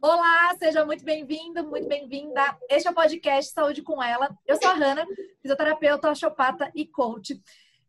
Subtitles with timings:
[0.00, 2.56] Olá, seja muito bem-vindo, muito bem-vinda.
[2.70, 4.30] Este é o podcast Saúde com Ela.
[4.46, 5.04] Eu sou a Hanna,
[5.42, 7.34] fisioterapeuta, osteopata e coach.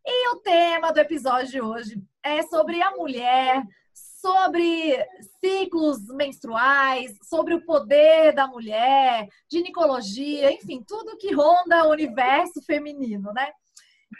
[0.04, 3.62] E o tema do episódio de hoje é sobre a mulher,
[3.94, 5.06] sobre
[5.40, 13.32] ciclos menstruais, sobre o poder da mulher, ginecologia, enfim, tudo que ronda o universo feminino,
[13.34, 13.52] né?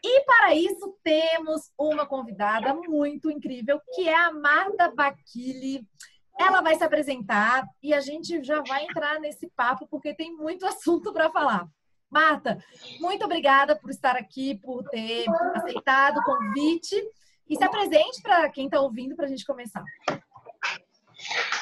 [0.06, 5.84] E para isso temos uma convidada muito incrível, que é a Marta Baquili.
[6.38, 10.66] Ela vai se apresentar e a gente já vai entrar nesse papo porque tem muito
[10.68, 11.68] assunto para falar.
[12.10, 12.58] Marta,
[13.00, 16.96] muito obrigada por estar aqui, por ter aceitado o convite
[17.48, 19.84] e se apresente para quem está ouvindo para a gente começar.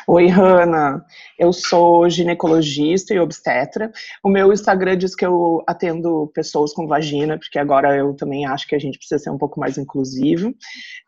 [0.08, 1.06] Oi, Hanna.
[1.38, 3.92] Eu sou ginecologista e obstetra.
[4.24, 8.68] O meu Instagram diz que eu atendo pessoas com vagina, porque agora eu também acho
[8.68, 10.56] que a gente precisa ser um pouco mais inclusivo.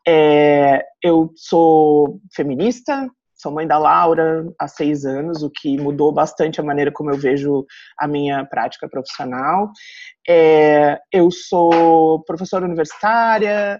[0.05, 3.09] É, eu sou feminista,
[3.39, 7.17] sou mãe da Laura há seis anos, o que mudou bastante a maneira como eu
[7.17, 7.65] vejo
[7.97, 9.71] a minha prática profissional.
[10.27, 13.79] É, eu sou professora universitária,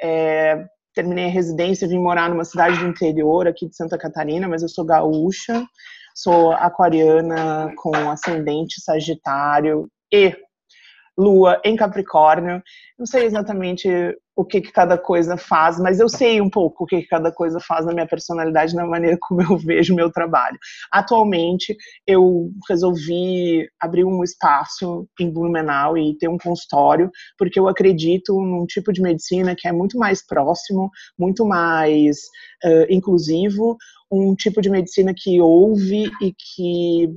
[0.00, 0.62] é,
[0.94, 4.68] terminei a residência, vim morar numa cidade do interior aqui de Santa Catarina, mas eu
[4.68, 5.64] sou gaúcha,
[6.14, 10.36] sou aquariana com ascendente sagitário e
[11.18, 12.62] lua em Capricórnio.
[12.96, 13.88] Não sei exatamente
[14.36, 17.32] o que, que, cada coisa faz, mas eu sei um pouco o que, que, cada
[17.32, 20.56] coisa faz na minha personalidade, na maneira como eu vejo meu trabalho.
[20.92, 28.40] Atualmente, eu resolvi abrir um espaço em Blumenau e ter um consultório, porque eu acredito
[28.40, 30.88] num tipo de medicina que é muito mais próximo,
[31.18, 32.18] muito mais
[32.64, 33.76] uh, inclusivo,
[34.10, 37.08] um tipo de medicina que ouve e que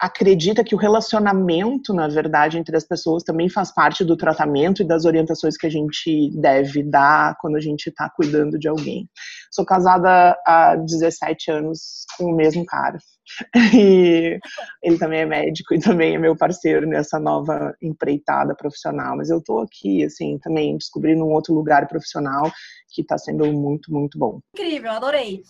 [0.00, 4.86] acredita que o relacionamento, na verdade, entre as pessoas também faz parte do tratamento e
[4.86, 9.08] das orientações que a gente deve dar quando a gente está cuidando de alguém.
[9.50, 12.98] Sou casada há 17 anos com o mesmo cara.
[13.76, 14.38] E
[14.82, 19.18] ele também é médico e também é meu parceiro nessa nova empreitada profissional.
[19.18, 22.50] Mas eu estou aqui, assim, também descobrindo um outro lugar profissional
[22.90, 24.40] que está sendo muito, muito bom.
[24.54, 25.42] Incrível, adorei.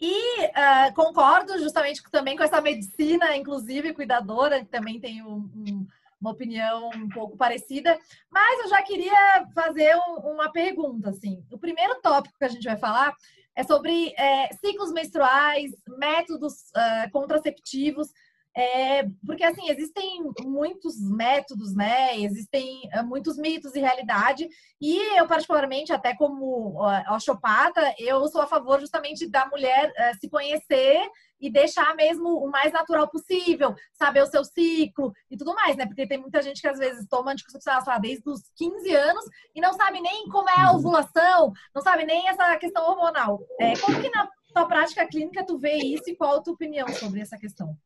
[0.00, 5.86] E uh, concordo justamente também com essa medicina, inclusive cuidadora, que também tem um, um,
[6.20, 7.98] uma opinião um pouco parecida.
[8.30, 11.42] Mas eu já queria fazer um, uma pergunta, assim.
[11.50, 13.14] O primeiro tópico que a gente vai falar
[13.54, 18.08] é sobre é, ciclos menstruais, métodos uh, contraceptivos.
[18.56, 22.18] É, porque, assim, existem muitos métodos, né?
[22.18, 24.48] Existem uh, muitos mitos e realidade.
[24.80, 26.80] E eu, particularmente, até como
[27.10, 31.06] osteopata, eu sou a favor justamente da mulher uh, se conhecer
[31.38, 35.84] e deixar mesmo o mais natural possível, saber o seu ciclo e tudo mais, né?
[35.84, 39.24] Porque tem muita gente que às vezes toma anticoncepcional, lá, desde os 15 anos
[39.54, 40.78] e não sabe nem como é a uhum.
[40.78, 43.38] ovulação, não sabe nem essa questão hormonal.
[43.60, 46.88] É, como que na tua prática clínica tu vê isso e qual a tua opinião
[46.88, 47.76] sobre essa questão?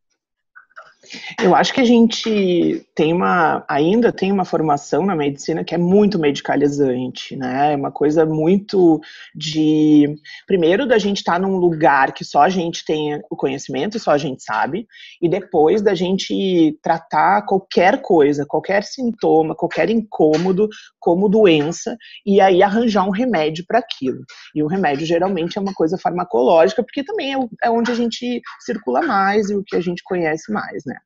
[1.43, 5.79] Eu acho que a gente tem uma, ainda tem uma formação na medicina que é
[5.79, 7.73] muito medicalizante, né?
[7.73, 9.01] É uma coisa muito
[9.35, 10.15] de,
[10.47, 14.11] primeiro, da gente estar tá num lugar que só a gente tem o conhecimento, só
[14.11, 14.87] a gente sabe,
[15.23, 20.69] e depois da gente tratar qualquer coisa, qualquer sintoma, qualquer incômodo
[21.01, 24.23] como doença, e aí arranjar um remédio para aquilo.
[24.55, 28.41] E o remédio geralmente é uma coisa farmacológica, porque também é, é onde a gente
[28.61, 30.97] circula mais e o que a gente conhece mais, né?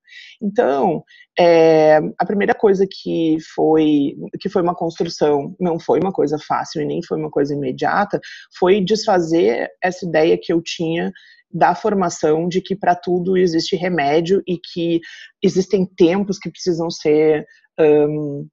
[0.43, 1.03] Então,
[1.39, 6.83] é, a primeira coisa que foi que foi uma construção, não foi uma coisa fácil
[6.83, 8.21] e nem foi uma coisa imediata,
[8.59, 11.13] foi desfazer essa ideia que eu tinha
[11.55, 15.01] da formação de que para tudo existe remédio e que
[15.41, 17.47] existem tempos que precisam ser
[17.79, 18.47] um,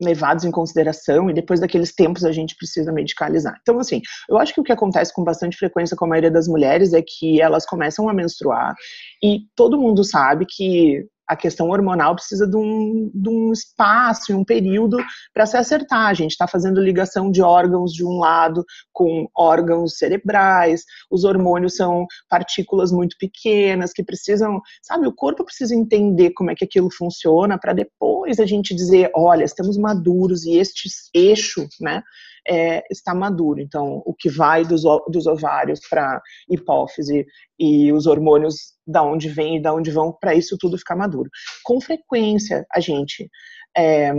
[0.00, 3.56] levados em consideração e depois daqueles tempos a gente precisa medicalizar.
[3.62, 6.46] Então, assim, eu acho que o que acontece com bastante frequência com a maioria das
[6.46, 8.74] mulheres é que elas começam a menstruar
[9.22, 14.34] e todo mundo sabe que a questão hormonal precisa de um, de um espaço e
[14.34, 14.96] um período
[15.34, 16.06] para se acertar.
[16.06, 21.76] A gente está fazendo ligação de órgãos de um lado com órgãos cerebrais, os hormônios
[21.76, 26.90] são partículas muito pequenas que precisam, sabe, o corpo precisa entender como é que aquilo
[26.90, 32.02] funciona para depois a gente dizer, olha, estamos maduros e este eixo, né,
[32.48, 33.60] é, está maduro.
[33.60, 37.26] Então, o que vai dos, dos ovários para hipófise
[37.58, 38.56] e os hormônios
[38.86, 41.28] da onde vem e da onde vão para isso tudo ficar maduro.
[41.64, 43.28] Com frequência, a gente
[43.76, 44.12] é,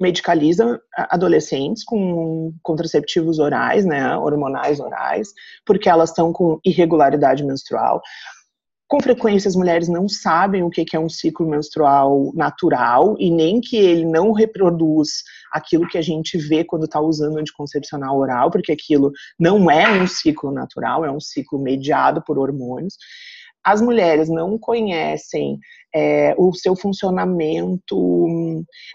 [0.00, 5.28] medicaliza adolescentes com contraceptivos orais, né, hormonais orais,
[5.64, 8.00] porque elas estão com irregularidade menstrual.
[8.90, 13.60] Com frequência, as mulheres não sabem o que é um ciclo menstrual natural e nem
[13.60, 15.22] que ele não reproduz
[15.52, 20.08] aquilo que a gente vê quando está usando anticoncepcional oral, porque aquilo não é um
[20.08, 22.96] ciclo natural, é um ciclo mediado por hormônios.
[23.64, 25.58] As mulheres não conhecem
[25.94, 28.26] é, o seu funcionamento,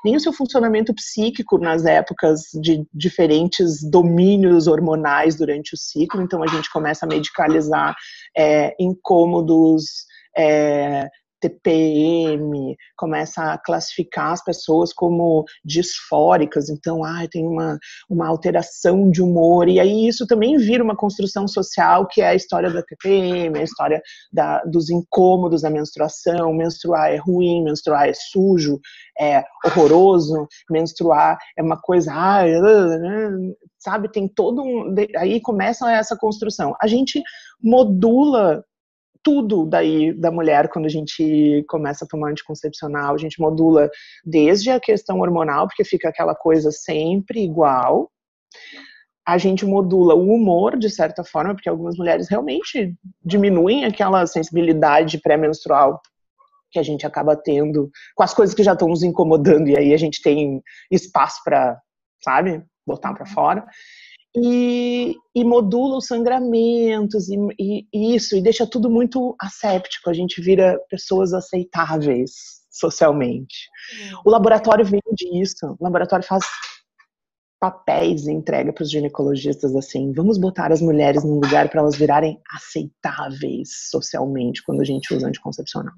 [0.04, 6.42] nem o seu funcionamento psíquico nas épocas de diferentes domínios hormonais durante o ciclo, então
[6.42, 7.96] a gente começa a medicalizar
[8.36, 10.06] é, incômodos,
[10.38, 11.08] é,
[11.50, 17.78] TPM, começa a classificar as pessoas como disfóricas, então, ah, tem uma,
[18.10, 22.36] uma alteração de humor, e aí isso também vira uma construção social, que é a
[22.36, 24.02] história da TPM, a história
[24.32, 28.80] da, dos incômodos da menstruação, menstruar é ruim, menstruar é sujo,
[29.20, 32.44] é horroroso, menstruar é uma coisa, ah,
[33.80, 36.76] sabe, tem todo um, aí começa essa construção.
[36.82, 37.22] A gente
[37.62, 38.64] modula
[39.26, 43.16] tudo daí da mulher quando a gente começa a tomar anticoncepcional.
[43.16, 43.90] A gente modula
[44.24, 48.12] desde a questão hormonal, porque fica aquela coisa sempre igual.
[49.28, 52.94] A gente modula o humor, de certa forma, porque algumas mulheres realmente
[53.24, 56.00] diminuem aquela sensibilidade pré-menstrual
[56.72, 59.94] que a gente acaba tendo com as coisas que já estão nos incomodando, e aí
[59.94, 60.62] a gente tem
[60.92, 61.80] espaço para,
[62.24, 63.66] sabe, botar para fora
[64.36, 70.14] e, e, modula os sangramentos e, e, e, isso, e deixa tudo muito asséptico, a
[70.14, 72.32] gente vira pessoas aceitáveis
[72.70, 73.70] socialmente.
[74.26, 76.44] O laboratório vende isso, o laboratório faz
[77.60, 81.96] papéis e entrega para os ginecologistas assim, vamos botar as mulheres num lugar para elas
[81.96, 85.94] virarem aceitáveis socialmente quando a gente usa anticoncepcional.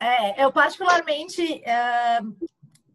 [0.00, 2.36] É, eu particularmente uh,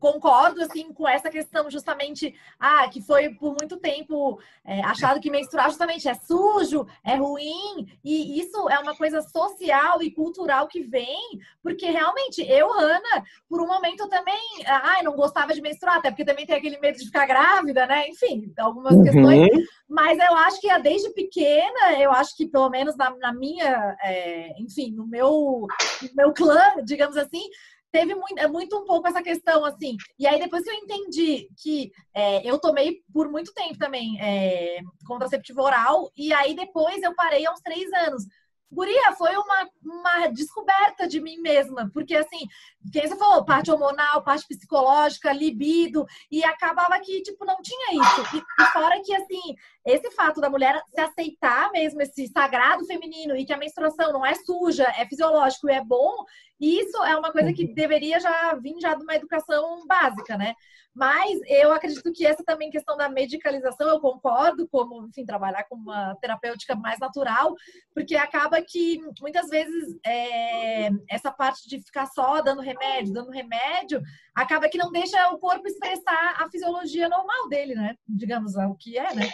[0.03, 5.31] concordo assim com essa questão justamente ah que foi por muito tempo é, achado que
[5.31, 10.83] menstruar justamente é sujo é ruim e isso é uma coisa social e cultural que
[10.83, 16.11] vem porque realmente eu Ana por um momento também ah não gostava de menstruar até
[16.11, 19.03] porque também tem aquele medo de ficar grávida né enfim algumas uhum.
[19.03, 19.49] questões
[19.87, 24.53] mas eu acho que desde pequena eu acho que pelo menos na, na minha é,
[24.59, 25.65] enfim no meu
[26.01, 27.43] no meu clã digamos assim
[27.93, 29.95] teve muito, é muito um pouco essa questão, assim.
[30.17, 34.79] E aí, depois que eu entendi que é, eu tomei por muito tempo também é,
[35.05, 38.23] contraceptivo oral, e aí depois eu parei há uns três anos.
[38.71, 42.47] Guria, foi uma, uma descoberta de mim mesma, porque assim,
[42.91, 48.35] quem você falou, parte hormonal, parte psicológica, libido, e acabava que, tipo, não tinha isso.
[48.35, 49.55] E, e fora que, assim,
[49.85, 54.25] esse fato da mulher se aceitar mesmo esse sagrado feminino e que a menstruação não
[54.25, 56.25] é suja, é fisiológico e é bom,
[56.63, 60.55] isso é uma coisa que deveria já vir já de uma educação básica, né?
[60.95, 65.75] Mas eu acredito que essa também questão da medicalização, eu concordo, como, enfim, trabalhar com
[65.75, 67.55] uma terapêutica mais natural,
[67.95, 74.01] porque acaba que muitas vezes é, essa parte de ficar só dando remédio, dando remédio,
[74.35, 77.95] acaba que não deixa o corpo expressar a fisiologia normal dele, né?
[78.07, 79.27] Digamos, o que é, né?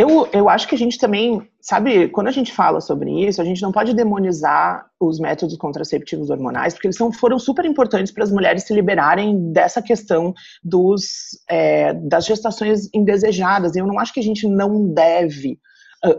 [0.00, 3.44] Eu, eu acho que a gente também, sabe, quando a gente fala sobre isso, a
[3.44, 8.24] gente não pode demonizar os métodos contraceptivos hormonais, porque eles são, foram super importantes para
[8.24, 10.32] as mulheres se liberarem dessa questão
[10.64, 13.76] dos, é, das gestações indesejadas.
[13.76, 15.58] Eu não acho que a gente não deve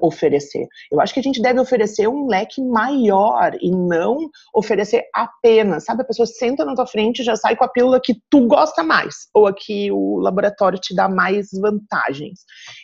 [0.01, 0.67] oferecer.
[0.91, 6.01] Eu acho que a gente deve oferecer um leque maior e não oferecer apenas, sabe?
[6.01, 8.83] A pessoa senta na tua frente e já sai com a pílula que tu gosta
[8.83, 12.41] mais, ou a que o laboratório te dá mais vantagens.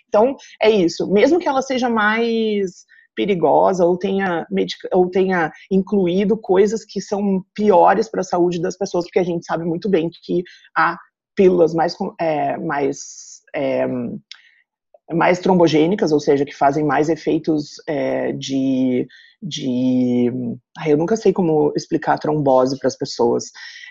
[0.07, 1.11] Então, é isso.
[1.11, 2.85] Mesmo que ela seja mais
[3.15, 4.45] perigosa ou tenha,
[4.93, 9.45] ou tenha incluído coisas que são piores para a saúde das pessoas, porque a gente
[9.45, 10.43] sabe muito bem que
[10.75, 10.97] há
[11.35, 13.87] pílulas mais, é, mais é,
[15.11, 19.07] mais trombogênicas, ou seja, que fazem mais efeitos é, de,
[19.41, 20.31] de.
[20.77, 23.45] Ai, eu nunca sei como explicar trombose para as pessoas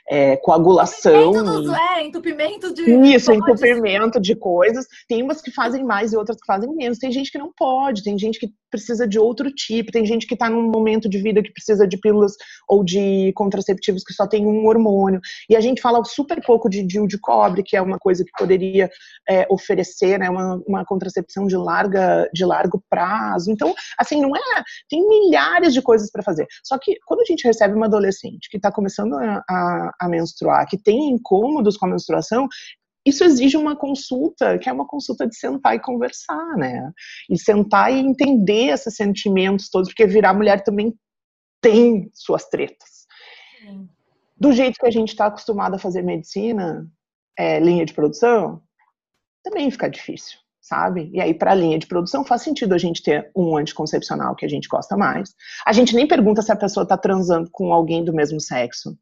[0.09, 1.33] é, coagulação.
[1.33, 2.83] Dos, é, entupimento de.
[3.15, 4.87] Isso, entupimento de coisas.
[5.09, 6.99] Tem umas que fazem mais e outras que fazem menos.
[6.99, 10.35] Tem gente que não pode, tem gente que precisa de outro tipo, tem gente que
[10.35, 12.33] está num momento de vida que precisa de pílulas
[12.69, 15.21] ou de contraceptivos que só tem um hormônio.
[15.49, 18.31] E a gente fala super pouco de DIU de cobre, que é uma coisa que
[18.39, 18.91] poderia
[19.29, 23.51] é, oferecer né, uma, uma contracepção de, larga, de largo prazo.
[23.51, 24.63] Então, assim, não é.
[24.91, 26.47] Tem milhares de coisas para fazer.
[26.63, 30.67] Só que quando a gente recebe uma adolescente que está começando a, a a menstruar,
[30.67, 32.49] que tem incômodos com a menstruação,
[33.07, 36.91] isso exige uma consulta, que é uma consulta de sentar e conversar, né?
[37.31, 40.93] E sentar e entender esses sentimentos todos, porque virar mulher também
[41.61, 43.07] tem suas tretas.
[43.61, 43.89] Sim.
[44.37, 46.91] Do jeito que a gente está acostumado a fazer medicina,
[47.39, 48.61] é, linha de produção,
[49.43, 51.11] também fica difícil, sabe?
[51.13, 54.45] E aí, para a linha de produção, faz sentido a gente ter um anticoncepcional que
[54.45, 55.35] a gente gosta mais.
[55.67, 58.97] A gente nem pergunta se a pessoa está transando com alguém do mesmo sexo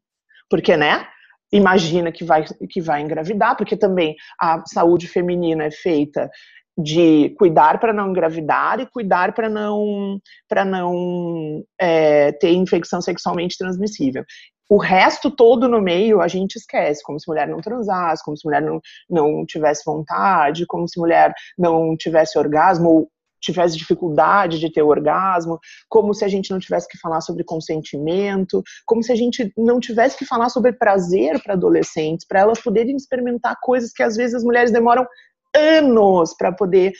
[0.49, 1.07] porque, né?
[1.51, 6.29] Imagina que vai, que vai engravidar, porque também a saúde feminina é feita
[6.77, 13.57] de cuidar para não engravidar e cuidar para não para não é, ter infecção sexualmente
[13.57, 14.25] transmissível.
[14.69, 18.45] O resto todo no meio a gente esquece, como se mulher não transasse, como se
[18.45, 23.11] mulher não, não tivesse vontade, como se mulher não tivesse orgasmo, ou
[23.45, 28.63] tivesse dificuldade de ter orgasmo, como se a gente não tivesse que falar sobre consentimento,
[28.85, 32.95] como se a gente não tivesse que falar sobre prazer para adolescentes, para elas poderem
[32.95, 35.05] experimentar coisas que às vezes as mulheres demoram
[35.55, 36.91] anos para poder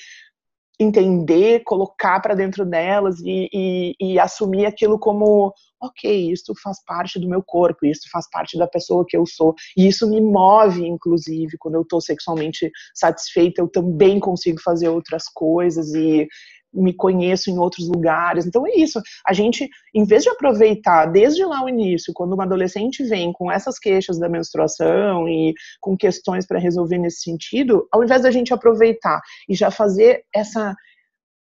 [0.80, 7.20] entender, colocar para dentro delas e, e, e, assumir aquilo como, ok, isso faz parte
[7.20, 10.86] do meu corpo, isso faz parte da pessoa que eu sou, e isso me move,
[10.86, 16.28] inclusive, quando eu estou sexualmente satisfeita, eu também consigo fazer outras coisas e
[16.76, 18.46] me conheço em outros lugares.
[18.46, 19.02] Então é isso.
[19.26, 23.52] A gente, em vez de aproveitar desde lá o início, quando uma adolescente vem com
[23.52, 28.54] essas queixas da menstruação e com questões para resolver nesse sentido, ao invés da gente
[28.54, 30.76] aproveitar e já fazer essa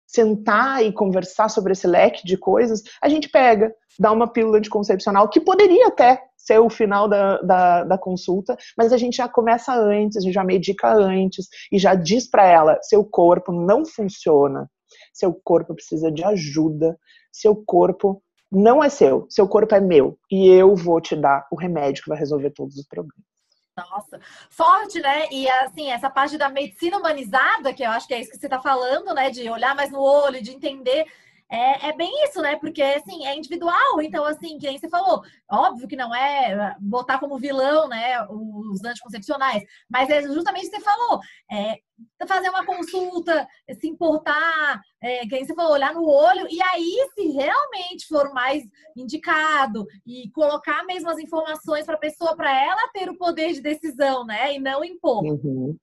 [0.10, 5.30] sentar e conversar sobre esse leque de coisas, a gente pega, dá uma pílula anticoncepcional
[5.30, 9.72] que poderia até ser o final da, da, da, consulta, mas a gente já começa
[9.72, 14.68] antes, a gente já medica antes e já diz para ela: seu corpo não funciona
[15.13, 16.98] seu corpo precisa de ajuda,
[17.32, 21.56] seu corpo não é seu, seu corpo é meu e eu vou te dar o
[21.56, 23.30] remédio que vai resolver todos os problemas.
[23.78, 25.28] Nossa, forte, né?
[25.32, 28.48] E assim, essa parte da medicina humanizada, que eu acho que é isso que você
[28.48, 29.30] está falando, né?
[29.30, 31.06] De olhar mais no olho, de entender
[31.51, 32.56] é, é bem isso, né?
[32.58, 34.01] Porque, assim, é individual.
[34.01, 39.63] Então, assim, quem você falou, óbvio que não é botar como vilão, né, os anticoncepcionais,
[39.89, 41.20] mas é justamente o que você falou.
[41.51, 41.79] É,
[42.27, 43.48] fazer uma consulta,
[43.79, 48.63] se importar, é, quem você falou, olhar no olho, e aí, se realmente for mais
[48.96, 53.62] indicado e colocar mesmo as informações para a pessoa, para ela ter o poder de
[53.62, 54.53] decisão, né?
[54.56, 55.24] E não impor.
[55.24, 55.75] Uhum.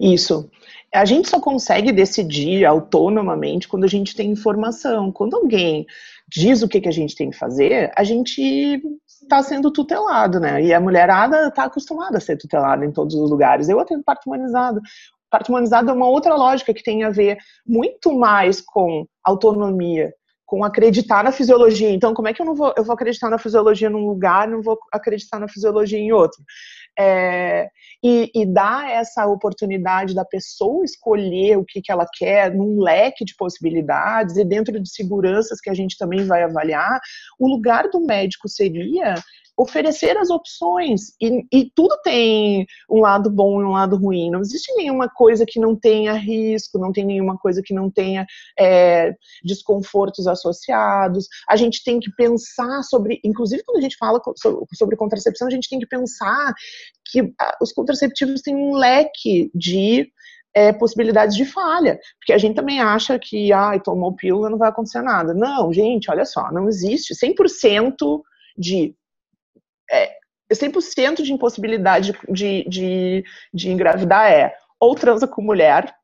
[0.00, 0.50] Isso.
[0.92, 5.12] A gente só consegue decidir autonomamente quando a gente tem informação.
[5.12, 5.86] Quando alguém
[6.28, 8.82] diz o que, que a gente tem que fazer, a gente
[9.22, 10.62] está sendo tutelado, né?
[10.62, 13.68] E a mulherada está acostumada a ser tutelada em todos os lugares.
[13.68, 14.80] Eu atendo parto humanizado.
[15.30, 20.12] Parto humanizado é uma outra lógica que tem a ver muito mais com autonomia,
[20.44, 21.90] com acreditar na fisiologia.
[21.90, 24.60] Então, como é que eu não vou, eu vou acreditar na fisiologia num lugar, não
[24.60, 26.42] vou acreditar na fisiologia em outro?
[26.98, 27.68] É,
[28.02, 33.24] e, e dar essa oportunidade da pessoa escolher o que, que ela quer num leque
[33.24, 37.00] de possibilidades e dentro de seguranças que a gente também vai avaliar,
[37.38, 39.14] o lugar do médico seria
[39.60, 41.12] oferecer as opções.
[41.20, 44.30] E, e, tudo tem um lado bom e um lado ruim.
[44.30, 48.26] Não existe nenhuma coisa que não tenha risco, não tem nenhuma coisa que não tenha
[48.58, 49.14] é,
[49.44, 51.26] desconfortos associados.
[51.46, 54.20] A gente tem que pensar sobre, inclusive quando a gente fala
[54.74, 56.54] sobre contracepção, a gente tem que pensar
[57.10, 60.10] que os contraceptivos têm um leque de
[60.54, 64.70] é, possibilidades de falha, porque a gente também acha que, ah, tomou pílula, não vai
[64.70, 65.34] acontecer nada.
[65.34, 68.20] Não, gente, olha só, não existe 100%
[68.56, 68.94] de
[69.90, 70.16] é,
[70.52, 75.94] 100% de impossibilidade de, de, de engravidar é ou transa com mulher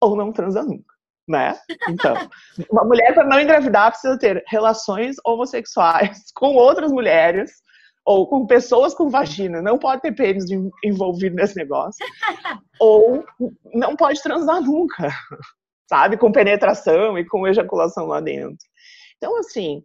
[0.00, 0.94] ou não transa nunca,
[1.28, 1.58] né?
[1.88, 2.14] Então,
[2.70, 7.62] uma mulher para não engravidar precisa ter relações homossexuais com outras mulheres
[8.04, 10.44] ou com pessoas com vagina, não pode ter pênis
[10.84, 12.04] envolvido nesse negócio,
[12.78, 13.24] ou
[13.72, 15.08] não pode transar nunca,
[15.88, 16.18] sabe?
[16.18, 18.58] Com penetração e com ejaculação lá dentro.
[19.16, 19.82] Então, assim,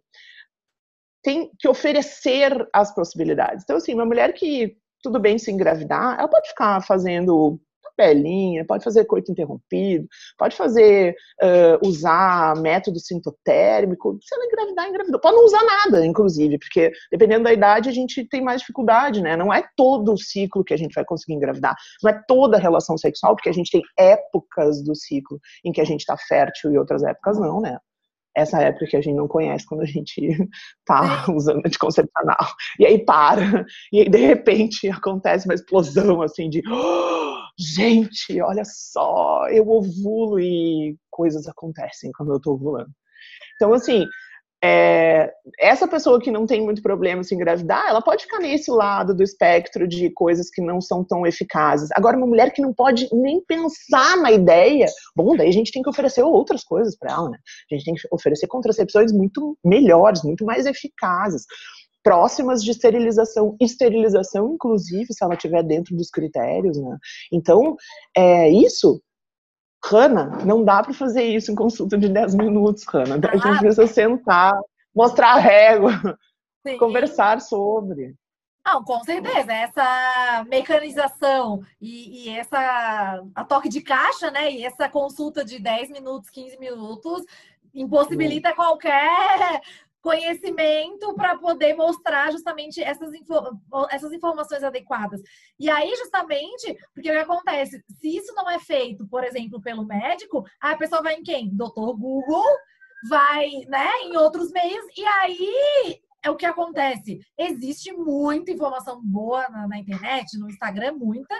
[1.22, 3.64] tem que oferecer as possibilidades.
[3.64, 7.58] Então, assim, uma mulher que tudo bem se engravidar, ela pode ficar fazendo
[7.96, 10.08] pelinha, pode fazer coito interrompido,
[10.38, 15.20] pode fazer, uh, usar método sintotérmico, se ela engravidar, engravidou.
[15.20, 19.36] Pode não usar nada, inclusive, porque dependendo da idade a gente tem mais dificuldade, né?
[19.36, 22.60] Não é todo o ciclo que a gente vai conseguir engravidar, não é toda a
[22.60, 26.72] relação sexual, porque a gente tem épocas do ciclo em que a gente está fértil
[26.72, 27.76] e outras épocas não, né?
[28.40, 30.20] Essa época que a gente não conhece quando a gente
[30.84, 31.32] tá é.
[31.32, 32.46] usando anticoncepcional.
[32.78, 38.62] E aí para, e aí de repente acontece uma explosão assim de oh, gente, olha
[38.64, 42.90] só, eu ovulo e coisas acontecem quando eu tô ovulando.
[43.56, 44.06] Então, assim,
[44.62, 49.14] é, essa pessoa que não tem muito problema se engravidar, ela pode ficar nesse lado
[49.14, 51.88] do espectro de coisas que não são tão eficazes.
[51.94, 54.86] Agora, uma mulher que não pode nem pensar na ideia,
[55.16, 57.38] bom, daí a gente tem que oferecer outras coisas para ela, né?
[57.70, 61.44] A gente tem que oferecer contracepções muito melhores, muito mais eficazes,
[62.02, 66.98] próximas de esterilização, esterilização, inclusive, se ela estiver dentro dos critérios, né?
[67.32, 67.76] Então,
[68.14, 69.00] é isso
[69.84, 73.18] Hanna, não dá para fazer isso em consulta de 10 minutos, Hanna.
[73.28, 74.52] A gente precisa sentar,
[74.94, 75.92] mostrar a régua,
[76.66, 76.76] Sim.
[76.76, 78.14] conversar sobre.
[78.66, 79.52] Não, com certeza.
[79.52, 84.52] Essa mecanização e, e, essa a toque de caixa, né?
[84.52, 87.24] E essa consulta de 10 minutos, 15 minutos
[87.72, 89.60] impossibilita qualquer
[90.00, 93.34] conhecimento para poder mostrar justamente essas, info
[93.90, 95.20] essas informações adequadas.
[95.58, 97.82] E aí, justamente, porque o que acontece?
[98.00, 101.54] Se isso não é feito, por exemplo, pelo médico, a pessoa vai em quem?
[101.54, 102.44] Doutor Google,
[103.08, 107.20] vai né, em outros meios, e aí é o que acontece.
[107.38, 111.34] Existe muita informação boa na, na internet, no Instagram, muita,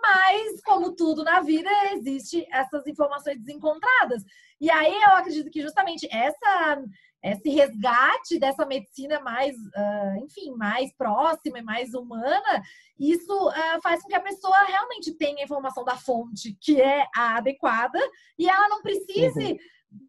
[0.00, 4.22] mas, como tudo na vida, existe essas informações desencontradas.
[4.60, 6.82] E aí eu acredito que justamente essa
[7.22, 12.62] esse resgate dessa medicina mais, uh, enfim, mais próxima e mais humana,
[12.98, 17.06] isso uh, faz com que a pessoa realmente tenha a informação da fonte que é
[17.16, 17.98] a adequada
[18.38, 19.58] e ela não precise uhum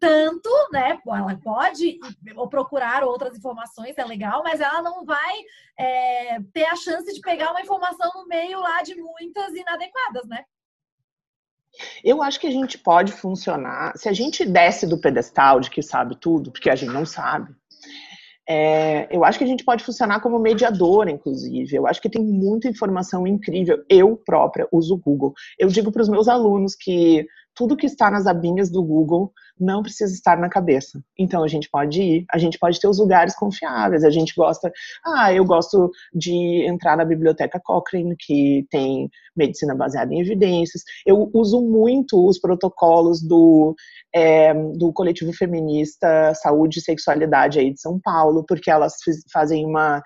[0.00, 0.98] tanto, né?
[1.06, 1.98] Ela pode
[2.36, 5.34] ou procurar outras informações, é legal, mas ela não vai
[5.78, 10.44] é, ter a chance de pegar uma informação no meio lá de muitas inadequadas, né?
[12.02, 13.92] Eu acho que a gente pode funcionar.
[13.96, 17.54] Se a gente desce do pedestal de que sabe tudo, porque a gente não sabe,
[18.48, 21.76] é, eu acho que a gente pode funcionar como mediadora, inclusive.
[21.76, 23.84] Eu acho que tem muita informação incrível.
[23.90, 25.34] Eu própria uso o Google.
[25.58, 27.26] Eu digo para os meus alunos que
[27.58, 31.02] tudo que está nas abinhas do Google não precisa estar na cabeça.
[31.18, 34.04] Então a gente pode ir, a gente pode ter os lugares confiáveis.
[34.04, 34.70] A gente gosta,
[35.04, 40.84] ah, eu gosto de entrar na biblioteca Cochrane, que tem medicina baseada em evidências.
[41.04, 43.74] Eu uso muito os protocolos do,
[44.14, 48.94] é, do coletivo feminista Saúde e Sexualidade aí de São Paulo, porque elas
[49.32, 50.00] fazem uma.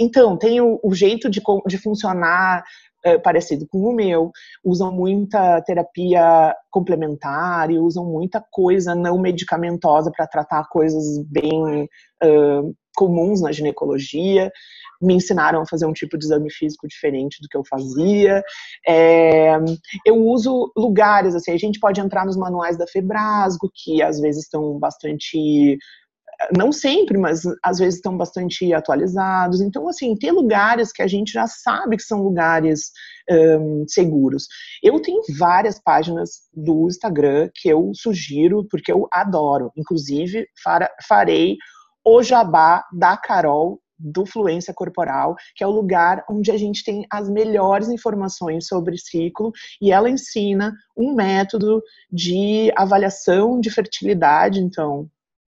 [0.00, 2.64] Então, tem o, o jeito de, de funcionar
[3.06, 4.32] é, parecido com o meu,
[4.64, 12.74] usam muita terapia complementar e usam muita coisa não medicamentosa para tratar coisas bem uh,
[12.96, 14.50] comuns na ginecologia.
[15.00, 18.42] Me ensinaram a fazer um tipo de exame físico diferente do que eu fazia.
[18.84, 19.56] É,
[20.04, 24.44] eu uso lugares, assim, a gente pode entrar nos manuais da Febrasgo, que às vezes
[24.44, 25.78] estão bastante
[26.56, 29.60] não sempre, mas às vezes estão bastante atualizados.
[29.60, 32.90] Então, assim, ter lugares que a gente já sabe que são lugares
[33.30, 34.46] um, seguros.
[34.82, 39.70] Eu tenho várias páginas do Instagram que eu sugiro, porque eu adoro.
[39.76, 40.46] Inclusive,
[41.08, 41.56] farei
[42.04, 47.06] o jabá da Carol do Fluência Corporal, que é o lugar onde a gente tem
[47.10, 55.08] as melhores informações sobre ciclo e ela ensina um método de avaliação de fertilidade, então,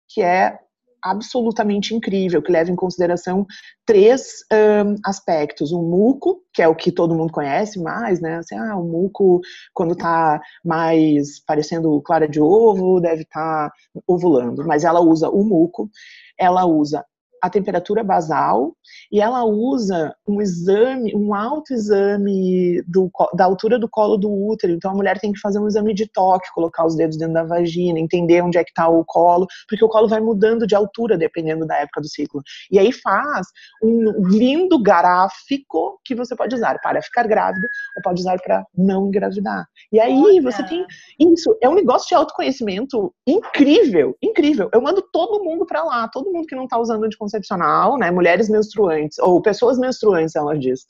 [0.10, 0.58] que é
[1.04, 3.46] absolutamente incrível, que leva em consideração
[3.86, 5.72] três um, aspectos.
[5.72, 8.38] O muco, que é o que todo mundo conhece mais, né?
[8.38, 9.42] Assim, ah, o muco,
[9.74, 13.74] quando tá mais parecendo clara de ovo, deve estar tá
[14.08, 14.66] ovulando.
[14.66, 15.90] Mas ela usa o muco,
[16.38, 17.06] ela usa
[17.42, 18.76] a temperatura basal
[19.12, 24.74] e ela usa um exame, um autoexame do, da altura do colo do útero.
[24.74, 27.44] Então a mulher tem que fazer um exame de toque, colocar os dedos dentro da
[27.44, 31.18] vagina, entender onde é que está o colo, porque o colo vai mudando de altura
[31.18, 32.42] dependendo da época do ciclo.
[32.70, 33.48] E aí faz
[33.84, 39.08] um lindo gráfico que você pode usar para ficar grávida ou pode usar para não
[39.08, 39.66] engravidar.
[39.92, 40.44] E aí Olha.
[40.44, 40.86] você tem
[41.20, 44.70] isso, é um negócio de autoconhecimento incrível, incrível.
[44.72, 48.12] Eu mando todo mundo para lá, todo mundo que não está usando anticoncepcional anticoncepcional, né,
[48.12, 50.86] mulheres menstruantes, ou pessoas menstruantes, ela diz,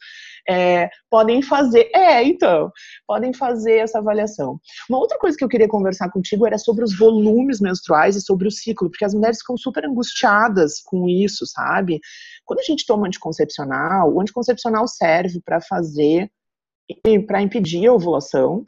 [0.49, 2.71] é, podem fazer, é, então,
[3.07, 4.59] podem fazer essa avaliação.
[4.89, 8.47] Uma outra coisa que eu queria conversar contigo era sobre os volumes menstruais e sobre
[8.47, 11.99] o ciclo, porque as mulheres ficam super angustiadas com isso, sabe?
[12.45, 16.29] Quando a gente toma anticoncepcional, o anticoncepcional serve para fazer,
[17.27, 18.63] para impedir a ovulação,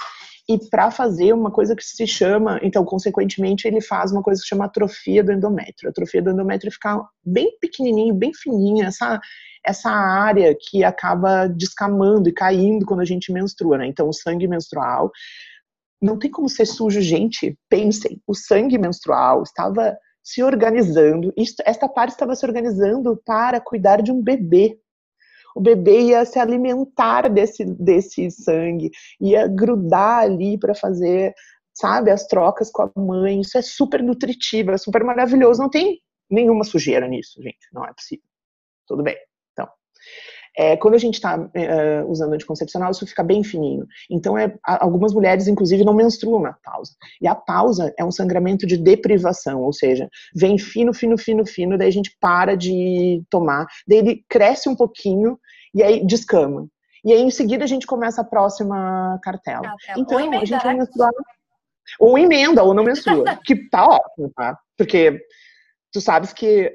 [0.47, 4.43] e para fazer uma coisa que se chama, então, consequentemente, ele faz uma coisa que
[4.43, 5.87] se chama atrofia do endométrio.
[5.87, 9.21] A atrofia do endométrio fica bem pequenininho, bem fininha, essa,
[9.65, 13.87] essa área que acaba descamando e caindo quando a gente menstrua, né?
[13.87, 15.11] Então, o sangue menstrual
[16.01, 17.57] não tem como ser sujo, gente.
[17.69, 21.33] Pensem, o sangue menstrual estava se organizando,
[21.65, 24.79] esta parte estava se organizando para cuidar de um bebê
[25.55, 31.33] o bebê ia se alimentar desse, desse sangue, ia grudar ali para fazer,
[31.73, 33.41] sabe, as trocas com a mãe.
[33.41, 35.61] Isso é super nutritivo, é super maravilhoso.
[35.61, 37.67] Não tem nenhuma sujeira nisso, gente.
[37.71, 38.25] Não é possível.
[38.87, 39.17] Tudo bem.
[39.51, 39.67] Então,
[40.57, 43.87] é, quando a gente está é, usando anticoncepcional, isso fica bem fininho.
[44.09, 46.93] Então, é, algumas mulheres, inclusive, não menstruam na pausa.
[47.21, 51.77] E a pausa é um sangramento de deprivação, ou seja, vem fino, fino, fino, fino,
[51.77, 55.39] daí a gente para de tomar, daí ele cresce um pouquinho
[55.73, 56.67] e aí descama.
[57.03, 59.63] E aí, em seguida, a gente começa a próxima cartela.
[59.63, 59.99] cartela.
[59.99, 60.79] Então, emenda, a gente vai né?
[60.79, 61.11] menstruar.
[61.99, 63.37] Ou emenda, ou não menstrua.
[63.43, 64.57] que tá ótimo, tá?
[64.77, 65.19] Porque
[65.91, 66.71] tu sabes que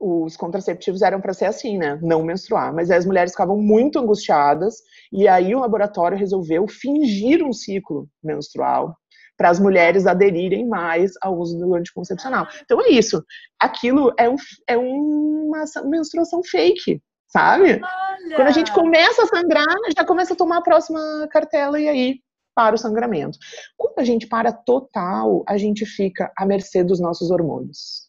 [0.00, 1.98] os contraceptivos eram para ser assim, né?
[2.02, 2.72] Não menstruar.
[2.72, 4.76] Mas as mulheres ficavam muito angustiadas
[5.12, 8.96] e aí o laboratório resolveu fingir um ciclo menstrual
[9.36, 12.46] para as mulheres aderirem mais ao uso do anticoncepcional.
[12.64, 13.24] Então é isso.
[13.58, 14.36] Aquilo é, um,
[14.68, 17.80] é uma menstruação fake, sabe?
[17.82, 18.36] Olha.
[18.36, 22.20] Quando a gente começa a sangrar, já começa a tomar a próxima cartela e aí
[22.54, 23.38] para o sangramento.
[23.76, 28.07] Quando a gente para total, a gente fica à mercê dos nossos hormônios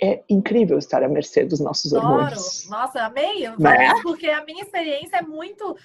[0.00, 2.14] é incrível estar à mercê dos nossos Adoro.
[2.14, 2.68] hormônios.
[2.68, 3.46] Nossa, amei.
[3.46, 3.92] Eu né?
[4.02, 5.76] porque a minha experiência é muito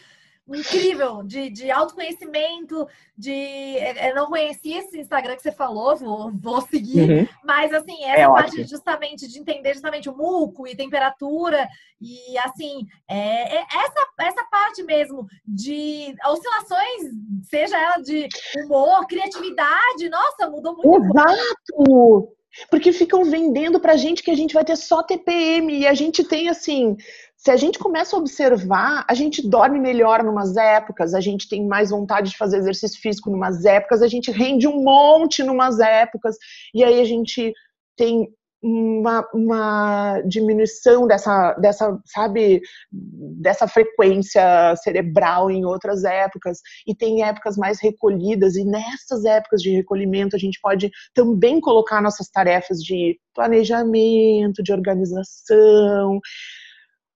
[0.47, 2.85] incrível de, de autoconhecimento,
[3.17, 7.27] de eu não conhecia esse Instagram que você falou, vou, vou seguir, uhum.
[7.45, 8.67] mas assim, essa é parte ótimo.
[8.67, 11.67] justamente de entender justamente o muco e temperatura,
[11.99, 18.27] e assim, é, é, essa, essa parte mesmo de oscilações, seja ela de
[18.65, 21.05] humor, criatividade, nossa, mudou muito.
[21.05, 22.35] Exato!
[22.69, 26.23] Porque ficam vendendo pra gente que a gente vai ter só TPM e a gente
[26.23, 26.95] tem assim,
[27.35, 31.67] se a gente começa a observar, a gente dorme melhor numas épocas, a gente tem
[31.67, 36.37] mais vontade de fazer exercício físico numas épocas, a gente rende um monte numas épocas,
[36.73, 37.51] e aí a gente
[37.95, 38.27] tem
[38.63, 47.57] uma, uma diminuição dessa, dessa, sabe, dessa frequência cerebral em outras épocas, e tem épocas
[47.57, 53.19] mais recolhidas, e nessas épocas de recolhimento a gente pode também colocar nossas tarefas de
[53.35, 56.19] planejamento, de organização.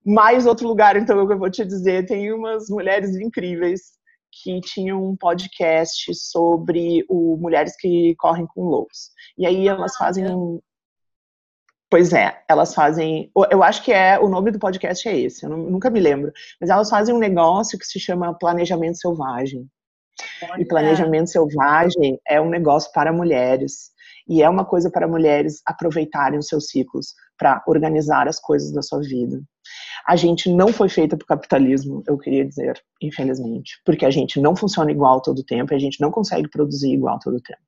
[0.06, 3.98] Mais outro lugar, então, que eu vou te dizer, tem umas mulheres incríveis
[4.44, 9.12] que tinham um podcast sobre o mulheres que correm com lobos.
[9.38, 10.60] E aí elas fazem um,
[11.90, 13.32] Pois é, elas fazem.
[13.50, 16.34] Eu acho que é o nome do podcast é esse, eu nunca me lembro.
[16.60, 19.66] Mas elas fazem um negócio que se chama planejamento selvagem.
[20.50, 20.62] Olha.
[20.62, 23.92] E planejamento selvagem é um negócio para mulheres.
[24.28, 28.82] E é uma coisa para mulheres aproveitarem os seus ciclos para organizar as coisas da
[28.82, 29.42] sua vida.
[30.06, 34.40] A gente não foi feita para o capitalismo, eu queria dizer, infelizmente, porque a gente
[34.42, 37.62] não funciona igual todo o tempo, a gente não consegue produzir igual todo o tempo.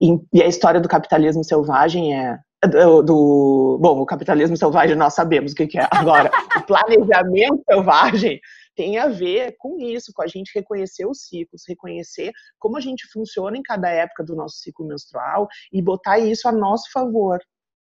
[0.00, 5.14] E, e a história do capitalismo selvagem é do, do, bom, o capitalismo selvagem nós
[5.14, 5.86] sabemos o que, que é.
[5.90, 8.40] Agora, o planejamento selvagem
[8.74, 13.06] tem a ver com isso, com a gente reconhecer os ciclos, reconhecer como a gente
[13.12, 17.38] funciona em cada época do nosso ciclo menstrual e botar isso a nosso favor.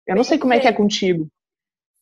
[0.07, 1.27] Eu não sei como é que é contigo.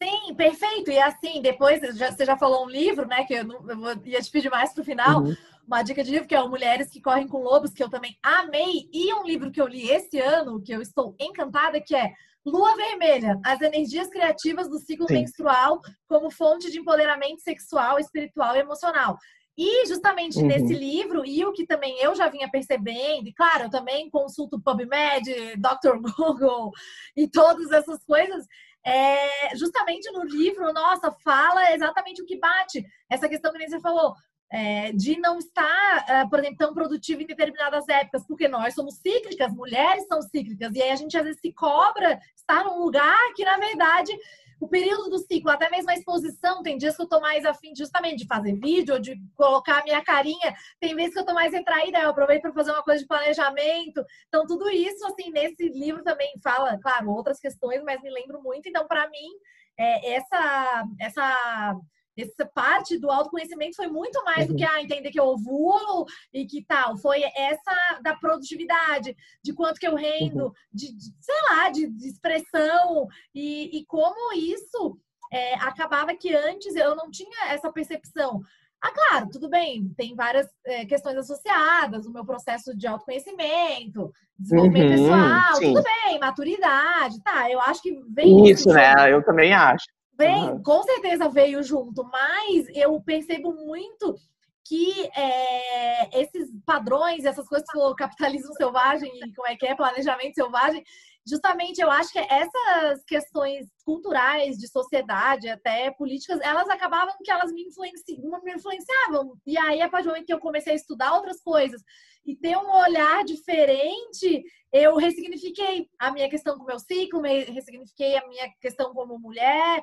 [0.01, 0.89] Sim, perfeito.
[0.89, 3.25] E assim, depois já, você já falou um livro, né?
[3.25, 5.21] Que eu, não, eu ia te pedir mais para o final.
[5.21, 5.35] Uhum.
[5.67, 8.17] Uma dica de livro que é o Mulheres que Correm com Lobos, que eu também
[8.23, 8.89] amei.
[8.91, 12.13] E um livro que eu li esse ano, que eu estou encantada, que é
[12.49, 15.15] Lua Vermelha, as energias criativas do ciclo Sim.
[15.15, 19.17] menstrual como fonte de empoderamento sexual, espiritual e emocional.
[19.57, 20.47] E justamente uhum.
[20.47, 24.61] nesse livro, e o que também eu já vinha percebendo, e claro, eu também consulto
[24.61, 25.99] PubMed, Dr.
[26.15, 26.71] Google
[27.15, 28.45] e todas essas coisas,
[28.85, 32.85] é, justamente no livro, nossa, fala exatamente o que bate.
[33.09, 34.13] Essa questão que você falou,
[34.51, 38.95] é, de não estar, é, por exemplo, tão produtivo em determinadas épocas, porque nós somos
[38.95, 43.33] cíclicas, mulheres são cíclicas, e aí a gente às vezes se cobra estar num lugar
[43.35, 44.11] que, na verdade,
[44.59, 47.73] o período do ciclo, até mesmo a exposição, tem dias que eu tô mais afim
[47.73, 51.33] justamente de fazer vídeo ou de colocar a minha carinha, tem vezes que eu tô
[51.33, 54.03] mais retraída, eu aproveito para fazer uma coisa de planejamento.
[54.27, 58.67] Então, tudo isso, assim, nesse livro também fala, claro, outras questões, mas me lembro muito.
[58.67, 59.29] Então, para mim,
[59.77, 61.75] é, essa, essa
[62.21, 64.53] essa parte do autoconhecimento foi muito mais uhum.
[64.53, 66.97] do que ah, entender que eu ovulo e que tal.
[66.97, 70.53] Foi essa da produtividade, de quanto que eu rendo, uhum.
[70.71, 74.97] de, de, sei lá, de, de expressão e, e, como isso
[75.31, 78.41] é, acabava que antes eu não tinha essa percepção.
[78.81, 85.01] Ah, claro, tudo bem, tem várias é, questões associadas, o meu processo de autoconhecimento, desenvolvimento
[85.01, 85.73] uhum, pessoal, sim.
[85.73, 88.93] tudo bem, maturidade, tá, eu acho que vem isso, né?
[89.11, 89.85] Eu também acho.
[90.19, 90.61] Bem, uhum.
[90.61, 94.17] com certeza veio junto, mas eu percebo muito
[94.65, 100.35] que é, esses padrões, essas coisas o capitalismo selvagem e como é que é planejamento
[100.35, 100.83] selvagem,
[101.25, 107.53] justamente eu acho que essas questões culturais de sociedade, até políticas, elas acabavam que elas
[107.53, 108.19] me, influenci...
[108.43, 109.37] me influenciavam.
[109.47, 111.81] E aí, a partir do momento que eu comecei a estudar outras coisas
[112.25, 118.17] e ter um olhar diferente, eu ressignifiquei a minha questão com o meu ciclo, ressignifiquei
[118.17, 119.81] a minha questão como mulher,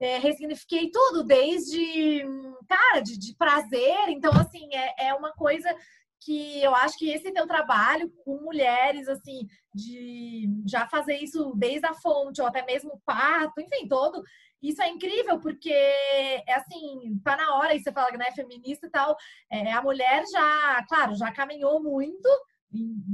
[0.00, 2.24] é, ressignifiquei tudo, desde,
[2.68, 4.08] cara, de, de prazer.
[4.08, 5.74] Então, assim, é, é uma coisa
[6.20, 11.86] que eu acho que esse teu trabalho com mulheres, assim, de já fazer isso desde
[11.86, 14.22] a fonte, ou até mesmo o parto, enfim, todo,
[14.62, 18.32] isso é incrível, porque, é assim, tá na hora, e você fala que né, é
[18.32, 19.16] feminista e tal,
[19.50, 22.28] é, a mulher já, claro, já caminhou muito,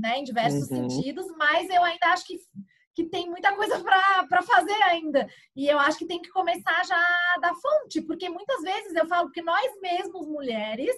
[0.01, 0.89] né, em diversos uhum.
[0.89, 2.39] sentidos, mas eu ainda acho que
[2.95, 5.29] que tem muita coisa para fazer ainda.
[5.57, 9.31] E eu acho que tem que começar já da fonte, porque muitas vezes eu falo
[9.31, 10.95] que nós mesmos, mulheres,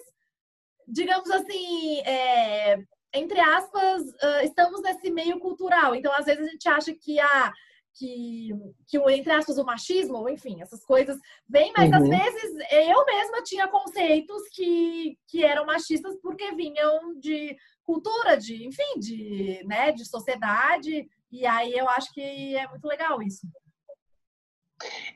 [0.87, 2.77] digamos assim, é,
[3.13, 5.95] entre aspas, uh, estamos nesse meio cultural.
[5.95, 7.53] Então, às vezes, a gente acha que a.
[7.97, 8.49] Que,
[8.89, 11.95] que o, entre aspas, o machismo, enfim, essas coisas vêm, mas uhum.
[11.95, 17.55] às vezes eu mesma tinha conceitos que, que eram machistas porque vinham de
[17.85, 23.21] cultura, de, enfim, de, né, de sociedade, e aí eu acho que é muito legal
[23.21, 23.47] isso.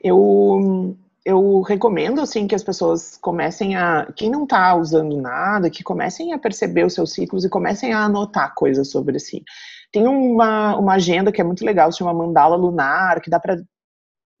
[0.02, 5.82] Eu, eu recomendo assim que as pessoas comecem a, quem não está usando nada, que
[5.82, 9.42] comecem a perceber os seus ciclos e comecem a anotar coisas sobre si.
[9.92, 13.60] Tem uma, uma agenda que é muito legal, se chama Mandala Lunar, que dá para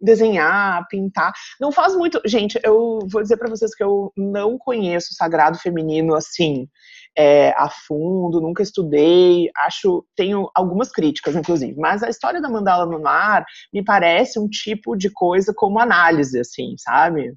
[0.00, 1.32] desenhar, pintar.
[1.60, 2.20] Não faz muito.
[2.24, 6.68] Gente, eu vou dizer para vocês que eu não conheço o sagrado feminino assim
[7.16, 12.86] é, a fundo, nunca estudei, acho, tenho algumas críticas, inclusive, mas a história da mandala
[12.86, 17.34] no mar me parece um tipo de coisa como análise, assim, sabe?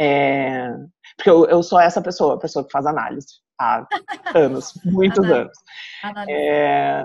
[0.00, 0.68] É,
[1.16, 3.86] porque eu, eu sou essa pessoa, a pessoa que faz análise há
[4.34, 5.58] anos, muitos anos.
[6.28, 7.02] É,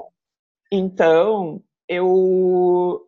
[0.72, 3.07] então, eu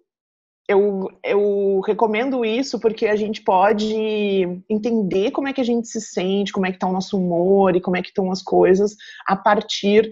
[0.69, 3.91] eu, eu recomendo isso porque a gente pode
[4.69, 7.75] entender como é que a gente se sente, como é que está o nosso humor
[7.75, 10.07] e como é que estão as coisas a partir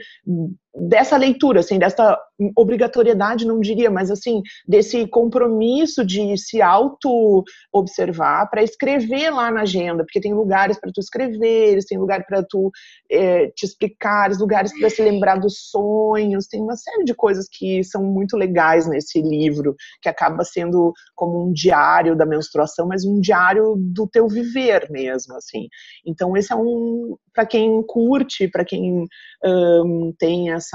[0.80, 2.18] dessa leitura, assim, dessa
[2.56, 10.04] obrigatoriedade, não diria, mas assim, desse compromisso de se auto-observar para escrever lá na agenda,
[10.04, 12.72] porque tem lugares para tu escrever, tem lugar para tu
[13.10, 17.84] é, te explicar, lugares para se lembrar dos sonhos, tem uma série de coisas que
[17.84, 23.20] são muito legais nesse livro, que acaba sendo como um diário da menstruação, mas um
[23.20, 25.68] diário do teu viver mesmo, assim.
[26.06, 29.06] Então esse é um para quem curte, para quem
[29.46, 30.67] um, tem essa,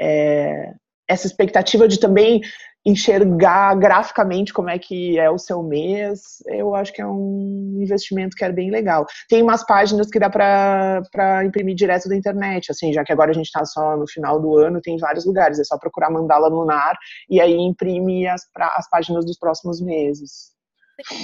[0.00, 0.72] é,
[1.08, 2.40] essa expectativa de também
[2.86, 8.36] enxergar graficamente como é que é o seu mês, eu acho que é um investimento
[8.36, 9.04] que é bem legal.
[9.28, 13.34] Tem umas páginas que dá para imprimir direto da internet, assim, já que agora a
[13.34, 16.96] gente está só no final do ano, tem vários lugares, é só procurar mandala lunar
[17.28, 20.54] e aí imprime as, pra, as páginas dos próximos meses.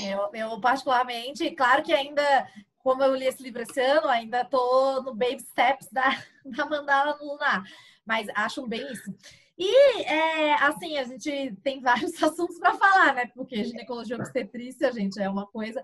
[0.04, 2.46] Eu, eu particularmente, claro que ainda
[2.82, 6.04] como eu li esse livro esse ano, ainda estou no baby steps da,
[6.44, 7.62] da mandala lunar,
[8.04, 9.14] mas acho bem isso.
[9.56, 13.26] E, é, assim, a gente tem vários assuntos para falar, né?
[13.34, 15.82] Porque ginecologia obstetrícia, gente, é uma coisa.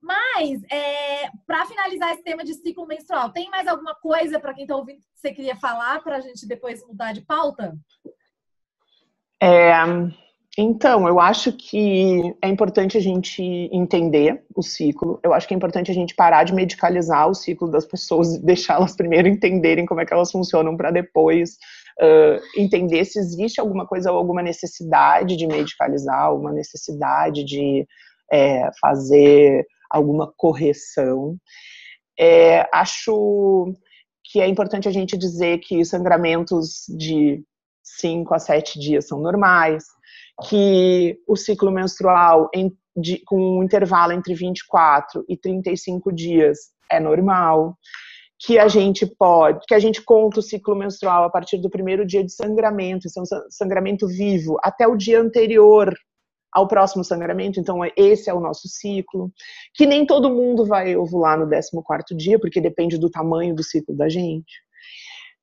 [0.00, 4.64] Mas, é, para finalizar esse tema de ciclo menstrual, tem mais alguma coisa para quem
[4.64, 7.76] está ouvindo que você queria falar para a gente depois mudar de pauta?
[9.42, 9.72] É,
[10.58, 15.20] então, eu acho que é importante a gente entender o ciclo.
[15.22, 18.42] Eu acho que é importante a gente parar de medicalizar o ciclo das pessoas e
[18.42, 21.58] deixá-las primeiro entenderem como é que elas funcionam para depois
[22.00, 27.86] uh, entender se existe alguma coisa ou alguma necessidade de medicalizar, alguma necessidade de
[28.32, 31.36] é, fazer alguma correção.
[32.18, 33.74] É, acho
[34.24, 37.44] que é importante a gente dizer que sangramentos de
[37.82, 39.84] 5 a 7 dias são normais,
[40.48, 46.58] que o ciclo menstrual em, de, com um intervalo entre 24 e 35 dias
[46.90, 47.76] é normal,
[48.38, 52.06] que a gente pode, que a gente conta o ciclo menstrual a partir do primeiro
[52.06, 55.94] dia de sangramento, isso é um sangramento vivo, até o dia anterior
[56.52, 59.32] ao próximo sangramento, então esse é o nosso ciclo,
[59.74, 63.96] que nem todo mundo vai ovular no 14º dia, porque depende do tamanho do ciclo
[63.96, 64.65] da gente.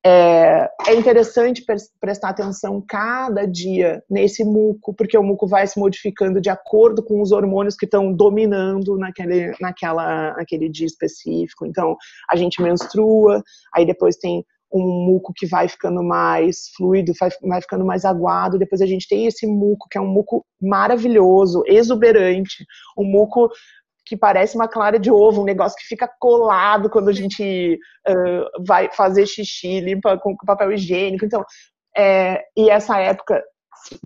[0.06, 1.64] É, é interessante
[1.98, 7.22] prestar atenção cada dia nesse muco, porque o muco vai se modificando de acordo com
[7.22, 11.64] os hormônios que estão dominando naquele, naquela, naquele dia específico.
[11.64, 11.96] Então,
[12.30, 13.42] a gente menstrua,
[13.74, 18.58] aí depois tem um muco que vai ficando mais fluido, vai, vai ficando mais aguado.
[18.58, 22.66] Depois a gente tem esse muco, que é um muco maravilhoso, exuberante,
[22.98, 23.48] um muco
[24.06, 28.64] que parece uma clara de ovo, um negócio que fica colado quando a gente uh,
[28.66, 31.24] vai fazer xixi, limpa com papel higiênico.
[31.24, 31.44] Então,
[31.96, 33.42] é, e essa época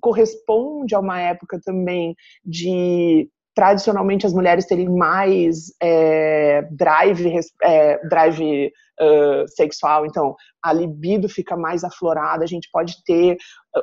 [0.01, 8.71] corresponde a uma época também de tradicionalmente as mulheres terem mais é, drive, é, drive
[9.01, 13.37] uh, sexual, então a libido fica mais aflorada, a gente pode ter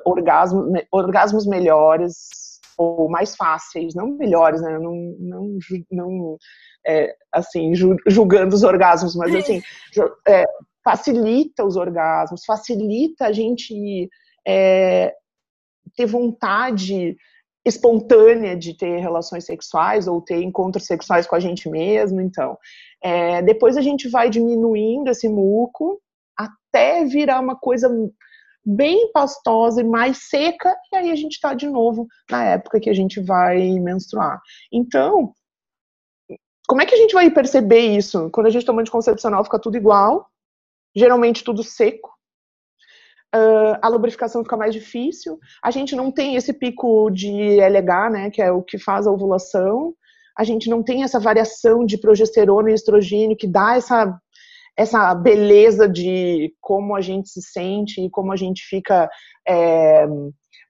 [0.05, 2.15] orgasmo, orgasmos melhores,
[2.77, 4.77] ou mais fáceis, não melhores, né?
[4.79, 5.57] Não, não,
[5.91, 6.37] não
[6.85, 7.73] é, assim,
[8.07, 9.61] julgando os orgasmos, mas assim,
[10.27, 10.45] é,
[10.83, 14.09] facilita os orgasmos, facilita a gente
[14.47, 15.13] é,
[15.95, 17.17] ter vontade
[17.65, 22.57] espontânea de ter relações sexuais ou ter encontros sexuais com a gente mesmo, então.
[23.01, 25.99] É, depois a gente vai diminuindo esse muco
[26.37, 27.89] até virar uma coisa
[28.65, 32.89] bem pastosa e mais seca, e aí a gente está de novo na época que
[32.89, 34.41] a gente vai menstruar.
[34.71, 35.33] Então,
[36.67, 38.29] como é que a gente vai perceber isso?
[38.31, 40.27] Quando a gente toma anticoncepcional, fica tudo igual,
[40.95, 42.15] geralmente tudo seco.
[43.35, 45.37] Uh, a lubrificação fica mais difícil.
[45.61, 49.11] A gente não tem esse pico de LH, né, que é o que faz a
[49.11, 49.93] ovulação.
[50.37, 54.19] A gente não tem essa variação de progesterona e estrogênio que dá essa
[54.77, 59.09] essa beleza de como a gente se sente e como a gente fica
[59.47, 60.05] é,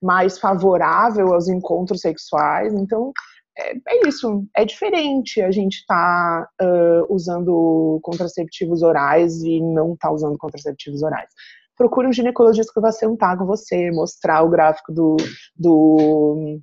[0.00, 2.72] mais favorável aos encontros sexuais.
[2.72, 3.12] Então,
[3.58, 9.94] é, é isso, é diferente a gente estar tá, uh, usando contraceptivos orais e não
[9.94, 11.28] estar tá usando contraceptivos orais.
[11.76, 15.16] Procure um ginecologista que vai sentar com você, mostrar o gráfico do,
[15.54, 16.58] do,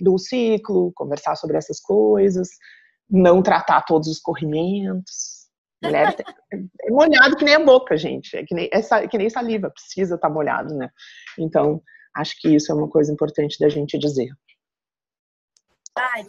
[0.00, 2.48] do ciclo, conversar sobre essas coisas,
[3.08, 5.37] não tratar todos os corrimentos
[5.82, 8.36] É molhado que nem a boca, gente.
[8.36, 10.90] É que nem, é, que nem saliva, precisa estar tá molhado, né?
[11.38, 11.80] Então,
[12.16, 14.30] acho que isso é uma coisa importante da gente dizer.
[15.96, 16.24] Ai,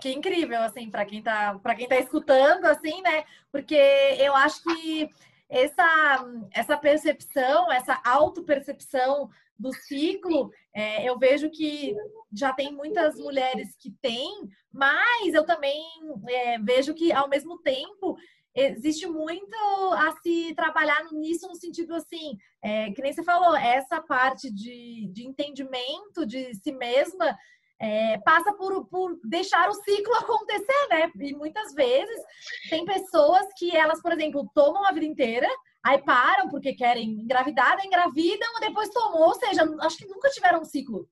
[0.00, 3.24] que, incrível, assim, para quem tá, para quem tá escutando, assim, né?
[3.50, 3.74] Porque
[4.18, 5.10] eu acho que
[5.48, 11.94] essa, essa percepção, essa autopercepção do ciclo, é, eu vejo que
[12.32, 15.82] já tem muitas mulheres que têm, mas eu também
[16.28, 18.16] é, vejo que, ao mesmo tempo,
[18.54, 19.56] existe muito
[19.94, 25.08] a se trabalhar nisso no sentido assim, é, que nem você falou, essa parte de,
[25.12, 27.36] de entendimento de si mesma
[27.80, 31.10] é, passa por, por deixar o ciclo acontecer, né?
[31.20, 32.22] E muitas vezes
[32.70, 35.48] tem pessoas que elas, por exemplo, tomam a vida inteira,
[35.84, 40.64] aí param porque querem engravidar, engravidam, depois tomou, ou seja, acho que nunca tiveram um
[40.64, 41.08] ciclo.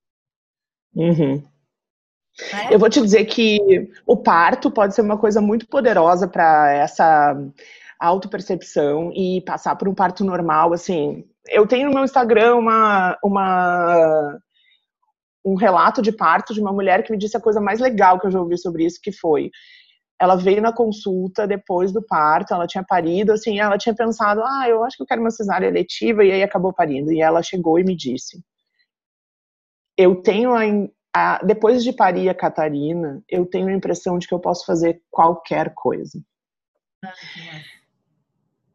[0.94, 1.42] Uhum.
[2.40, 2.74] É?
[2.74, 7.36] Eu vou te dizer que o parto pode ser uma coisa muito poderosa para essa
[8.00, 11.24] autopercepção e passar por um parto normal, assim.
[11.48, 14.38] Eu tenho no meu Instagram uma, uma
[15.44, 18.26] um relato de parto de uma mulher que me disse a coisa mais legal que
[18.26, 19.50] eu já ouvi sobre isso, que foi
[20.22, 24.68] ela veio na consulta depois do parto, ela tinha parido, assim, ela tinha pensado, ah,
[24.68, 27.12] eu acho que eu quero uma cesárea eletiva, e aí acabou parindo.
[27.12, 28.40] E ela chegou e me disse,
[29.96, 30.62] eu tenho a,
[31.14, 35.02] a, depois de parir a Catarina, eu tenho a impressão de que eu posso fazer
[35.10, 36.20] qualquer coisa.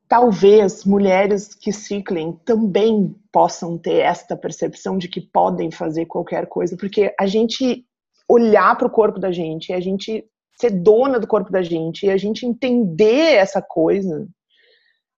[0.08, 6.78] Talvez mulheres que ciclem também possam ter esta percepção de que podem fazer qualquer coisa,
[6.78, 7.86] porque a gente
[8.30, 10.26] olhar para o corpo da gente, a gente
[10.60, 14.28] ser dona do corpo da gente, e a gente entender essa coisa,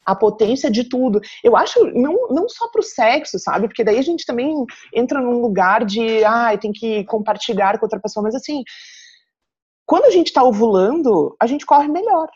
[0.06, 1.20] a potência de tudo.
[1.44, 3.68] Eu acho, não, não só pro sexo, sabe?
[3.68, 4.54] Porque daí a gente também
[4.94, 8.64] entra num lugar de, ai, ah, tem que compartilhar com outra pessoa, mas assim,
[9.86, 12.28] quando a gente tá ovulando, a gente corre melhor.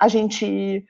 [0.00, 0.84] A gente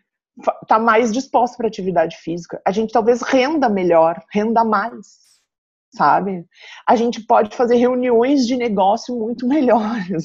[0.67, 2.61] tá mais disposto para atividade física.
[2.67, 5.30] A gente talvez renda melhor, renda mais
[5.93, 6.45] sabe?
[6.87, 10.25] A gente pode fazer reuniões de negócio muito melhores.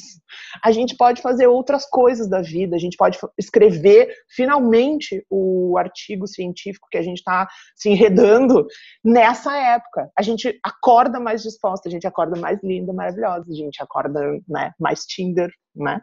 [0.64, 2.76] A gente pode fazer outras coisas da vida.
[2.76, 8.66] A gente pode escrever finalmente o artigo científico que a gente está se enredando
[9.04, 10.10] nessa época.
[10.18, 14.72] A gente acorda mais disposta, a gente acorda mais linda, maravilhosa, a gente acorda né,
[14.80, 16.02] mais Tinder, né?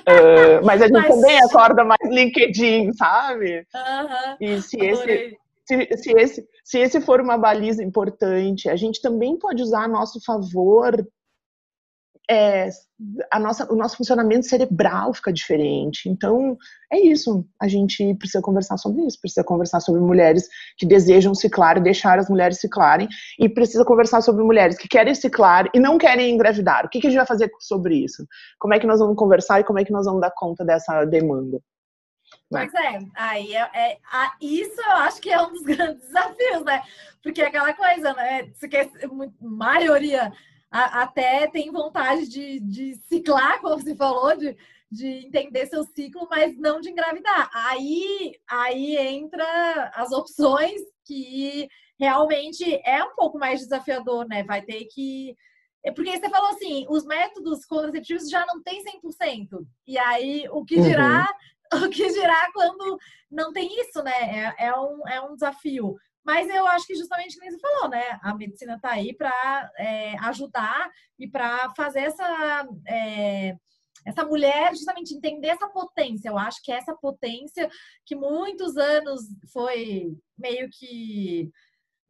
[0.00, 1.08] uh, mas a gente mas...
[1.08, 3.66] também acorda mais LinkedIn, sabe?
[3.74, 5.38] Uhum, e se esse
[5.70, 9.88] se, se, esse, se esse for uma baliza importante, a gente também pode usar a
[9.88, 11.06] nosso favor
[12.30, 12.68] é,
[13.32, 16.08] a nossa, o nosso funcionamento cerebral fica diferente.
[16.08, 16.56] Então,
[16.92, 17.44] é isso.
[17.60, 19.20] A gente precisa conversar sobre isso.
[19.20, 23.08] Precisa conversar sobre mulheres que desejam ciclar e deixar as mulheres ciclarem.
[23.36, 26.86] E precisa conversar sobre mulheres que querem ciclar e não querem engravidar.
[26.86, 28.24] O que, que a gente vai fazer sobre isso?
[28.60, 31.04] Como é que nós vamos conversar e como é que nós vamos dar conta dessa
[31.04, 31.60] demanda?
[32.50, 32.68] Né?
[32.68, 33.98] Pois é, aí é, é
[34.40, 36.82] isso eu acho que é um dos grandes desafios, né?
[37.22, 38.50] Porque é aquela coisa, né?
[38.54, 38.90] Você quer,
[39.40, 40.32] maioria
[40.70, 44.56] a, até tem vontade de, de ciclar, como você falou, de,
[44.90, 47.50] de entender seu ciclo, mas não de engravidar.
[47.52, 54.42] Aí, aí entra as opções que realmente é um pouco mais desafiador, né?
[54.44, 55.36] Vai ter que.
[55.82, 59.66] É porque você falou assim, os métodos contraceptivos já não tem 100%.
[59.86, 61.50] E aí, o que dirá uhum.
[61.86, 62.98] o que dirá quando
[63.30, 64.54] não tem isso, né?
[64.58, 65.96] É, é, um, é um desafio.
[66.24, 68.18] Mas eu acho que justamente como você falou, né?
[68.22, 73.56] A medicina está aí para é, ajudar e para fazer essa, é,
[74.04, 76.28] essa mulher justamente entender essa potência.
[76.28, 77.70] Eu acho que essa potência
[78.04, 81.50] que muitos anos foi meio que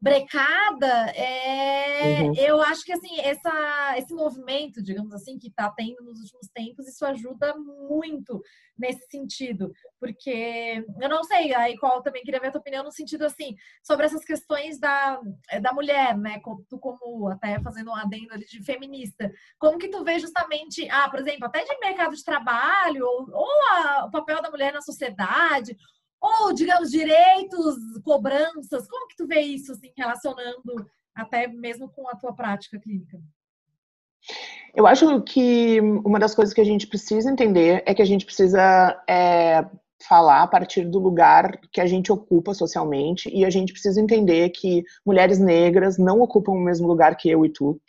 [0.01, 2.33] brecada, é, uhum.
[2.35, 6.87] eu acho que assim, essa, esse movimento, digamos assim, que está tendo nos últimos tempos,
[6.87, 8.41] isso ajuda muito
[8.75, 12.91] nesse sentido, porque eu não sei, aí qual também queria ver a tua opinião no
[12.91, 15.21] sentido assim, sobre essas questões da,
[15.61, 16.41] da mulher, né?
[16.67, 21.07] Tu como até fazendo um adendo ali de feminista, como que tu vê justamente, ah,
[21.11, 24.81] por exemplo, até de mercado de trabalho, ou, ou a, o papel da mulher na
[24.81, 25.77] sociedade,
[26.21, 28.87] ou, digamos, direitos, cobranças?
[28.87, 33.19] Como que tu vê isso, assim, relacionando até mesmo com a tua prática clínica?
[34.73, 38.23] Eu acho que uma das coisas que a gente precisa entender é que a gente
[38.23, 39.65] precisa é,
[40.07, 44.49] falar a partir do lugar que a gente ocupa socialmente e a gente precisa entender
[44.49, 47.81] que mulheres negras não ocupam o mesmo lugar que eu e tu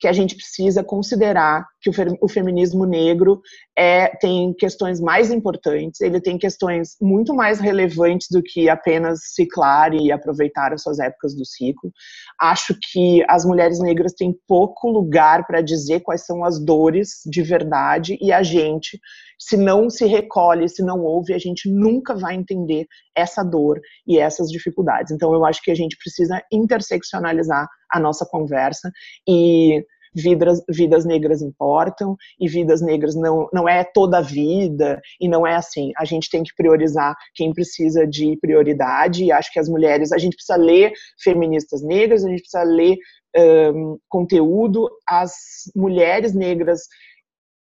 [0.00, 1.90] que a gente precisa considerar que
[2.20, 3.40] o, feminismo negro
[3.76, 9.92] é, tem questões mais importantes, ele tem questões muito mais relevantes do que apenas ciclar
[9.94, 11.92] e aproveitar as suas épocas do ciclo.
[12.40, 17.42] Acho que as mulheres negras têm pouco lugar para dizer quais são as dores de
[17.42, 19.00] verdade e a gente,
[19.38, 22.86] se não se recolhe, se não ouve, a gente nunca vai entender
[23.16, 25.12] essa dor e essas dificuldades.
[25.12, 28.90] Então, eu acho que a gente precisa interseccionalizar a nossa conversa
[29.28, 29.84] e
[30.14, 35.46] vidas, vidas negras importam e vidas negras não, não é toda a vida e não
[35.46, 35.92] é assim.
[35.96, 40.18] A gente tem que priorizar quem precisa de prioridade e acho que as mulheres, a
[40.18, 42.96] gente precisa ler feministas negras, a gente precisa ler
[43.36, 45.32] um, conteúdo, as
[45.76, 46.82] mulheres negras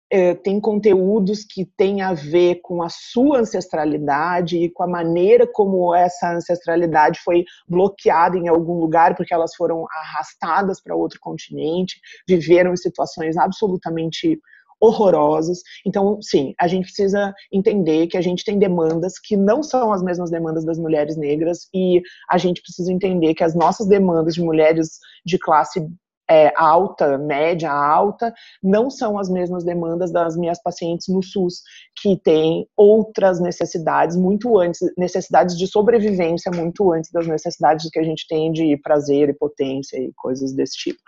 [0.09, 5.47] é, tem conteúdos que têm a ver com a sua ancestralidade e com a maneira
[5.51, 11.99] como essa ancestralidade foi bloqueada em algum lugar, porque elas foram arrastadas para outro continente,
[12.27, 14.39] viveram em situações absolutamente
[14.79, 15.61] horrorosas.
[15.85, 20.03] Então, sim, a gente precisa entender que a gente tem demandas que não são as
[20.03, 24.41] mesmas demandas das mulheres negras e a gente precisa entender que as nossas demandas de
[24.41, 25.87] mulheres de classe
[26.29, 31.61] é, alta, média, alta, não são as mesmas demandas das minhas pacientes no SUS,
[32.01, 38.03] que têm outras necessidades muito antes, necessidades de sobrevivência muito antes das necessidades que a
[38.03, 40.99] gente tem de prazer e potência e coisas desse tipo.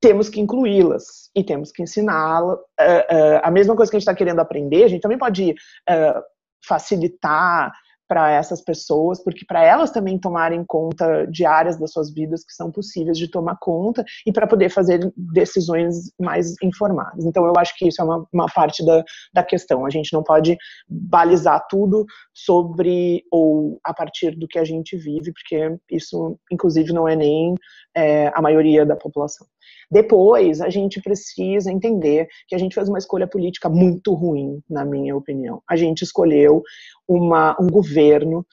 [0.00, 2.58] Temos que incluí-las e temos que ensiná-las.
[2.58, 5.52] Uh, uh, a mesma coisa que a gente está querendo aprender, a gente também pode
[5.52, 6.22] uh,
[6.66, 7.72] facilitar
[8.14, 12.52] para essas pessoas, porque para elas também tomarem conta de áreas das suas vidas que
[12.52, 17.24] são possíveis de tomar conta e para poder fazer decisões mais informadas.
[17.24, 19.02] Então, eu acho que isso é uma, uma parte da,
[19.32, 19.84] da questão.
[19.84, 20.56] A gente não pode
[20.88, 27.08] balizar tudo sobre ou a partir do que a gente vive, porque isso, inclusive, não
[27.08, 27.56] é nem
[27.96, 29.44] é, a maioria da população.
[29.90, 34.84] Depois, a gente precisa entender que a gente fez uma escolha política muito ruim, na
[34.84, 35.62] minha opinião.
[35.68, 36.62] A gente escolheu
[37.08, 38.46] uma, um governo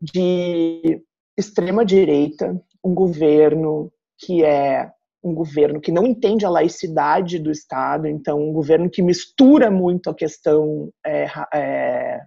[0.00, 1.02] de
[1.36, 4.90] extrema direita, um governo que é
[5.22, 10.08] um governo que não entende a laicidade do Estado, então um governo que mistura muito
[10.08, 12.20] a questão é, é,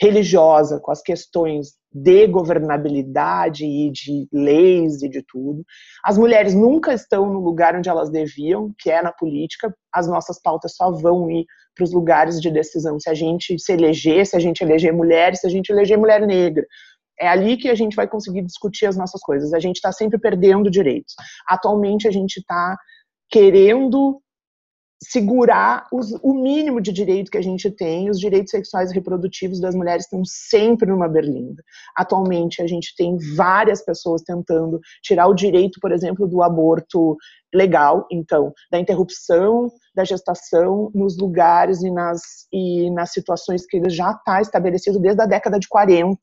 [0.00, 5.64] religiosa com as questões de governabilidade e de leis e de tudo.
[6.04, 9.72] As mulheres nunca estão no lugar onde elas deviam, que é na política.
[9.92, 13.72] As nossas pautas só vão ir para os lugares de decisão se a gente se
[13.72, 16.66] eleger, se a gente eleger mulheres, se a gente eleger mulher negra.
[17.20, 19.52] É ali que a gente vai conseguir discutir as nossas coisas.
[19.52, 21.14] A gente está sempre perdendo direitos.
[21.48, 22.76] Atualmente a gente está
[23.30, 24.20] querendo
[25.08, 29.60] segurar os, o mínimo de direito que a gente tem, os direitos sexuais e reprodutivos
[29.60, 31.62] das mulheres estão sempre numa berlinda.
[31.96, 37.16] Atualmente, a gente tem várias pessoas tentando tirar o direito, por exemplo, do aborto
[37.52, 42.20] legal, então, da interrupção da gestação nos lugares e nas,
[42.52, 46.18] e nas situações que ele já está estabelecido desde a década de 40,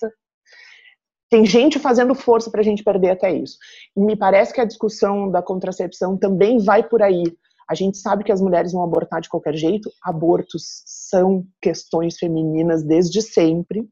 [1.29, 3.57] tem gente fazendo força para a gente perder até isso.
[3.95, 7.23] Me parece que a discussão da contracepção também vai por aí.
[7.71, 9.89] A gente sabe que as mulheres vão abortar de qualquer jeito.
[10.03, 13.87] Abortos são questões femininas desde sempre.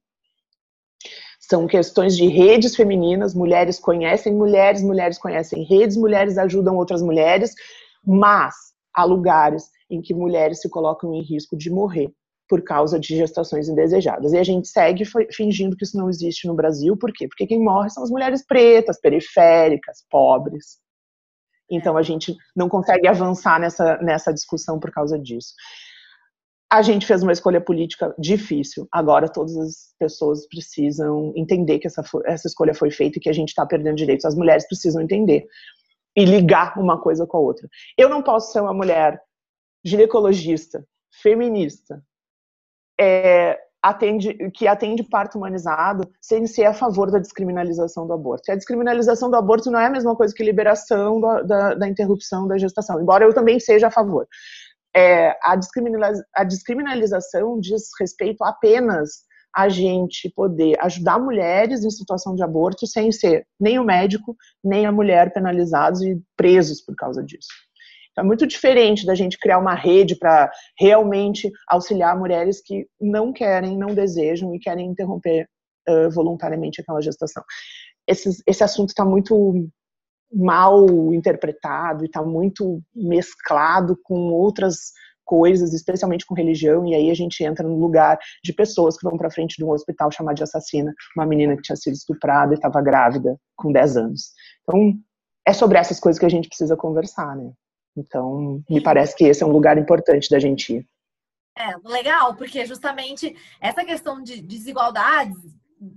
[1.40, 3.34] São questões de redes femininas.
[3.34, 7.54] Mulheres conhecem mulheres, mulheres conhecem redes, mulheres ajudam outras mulheres.
[8.06, 8.54] Mas
[8.94, 12.12] há lugares em que mulheres se colocam em risco de morrer
[12.50, 14.34] por causa de gestações indesejadas.
[14.34, 17.30] E a gente segue fingindo que isso não existe no Brasil, por quê?
[17.30, 20.80] Porque quem morre são as mulheres pretas, periféricas, pobres.
[21.70, 25.54] Então a gente não consegue avançar nessa, nessa discussão por causa disso.
[26.72, 28.88] A gente fez uma escolha política difícil.
[28.92, 33.34] Agora todas as pessoas precisam entender que essa, essa escolha foi feita e que a
[33.34, 34.26] gente está perdendo direitos.
[34.26, 35.48] As mulheres precisam entender
[36.16, 37.68] e ligar uma coisa com a outra.
[37.98, 39.20] Eu não posso ser uma mulher
[39.84, 40.86] ginecologista,
[41.22, 42.04] feminista,
[43.00, 48.44] é, atende, que atende parto humanizado sem ser a favor da descriminalização do aborto.
[48.50, 51.88] E a descriminalização do aborto não é a mesma coisa que liberação da, da, da
[51.88, 54.28] interrupção da gestação, embora eu também seja a favor.
[54.96, 62.36] É, a, descriminaliza, a descriminalização diz respeito apenas a gente poder ajudar mulheres em situação
[62.36, 67.24] de aborto sem ser nem o médico, nem a mulher penalizados e presos por causa
[67.24, 67.48] disso.
[68.20, 73.78] É muito diferente da gente criar uma rede para realmente auxiliar mulheres que não querem,
[73.78, 75.48] não desejam e querem interromper
[75.88, 77.44] uh, voluntariamente aquela gestação.
[78.06, 79.70] Esse, esse assunto está muito
[80.32, 84.92] mal interpretado e está muito mesclado com outras
[85.24, 89.16] coisas, especialmente com religião, e aí a gente entra no lugar de pessoas que vão
[89.16, 92.56] para frente de um hospital chamar de assassina, uma menina que tinha sido estuprada e
[92.56, 94.32] estava grávida com 10 anos.
[94.64, 94.94] Então,
[95.48, 97.52] é sobre essas coisas que a gente precisa conversar, né?
[98.00, 100.88] Então, me parece que esse é um lugar importante da gente ir.
[101.58, 105.38] É, legal, porque justamente essa questão de desigualdades,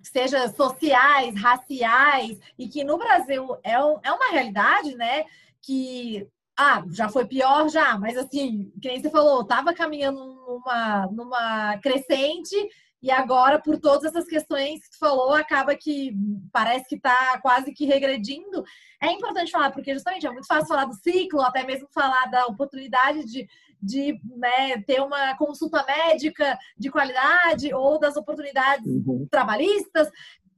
[0.03, 5.25] seja sociais, raciais, e que no Brasil é, é uma realidade, né?
[5.61, 6.27] Que
[6.57, 11.79] ah, já foi pior já, mas assim, que nem você falou, estava caminhando numa, numa
[11.79, 12.57] crescente
[13.03, 16.15] e agora, por todas essas questões que tu falou, acaba que
[16.53, 18.63] parece que está quase que regredindo.
[19.03, 22.47] É importante falar, porque justamente é muito fácil falar do ciclo, até mesmo falar da
[22.47, 23.49] oportunidade de,
[23.83, 29.27] de né, ter uma consulta médica de qualidade ou das oportunidades uhum.
[29.29, 30.09] trabalhistas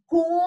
[0.06, 0.46] com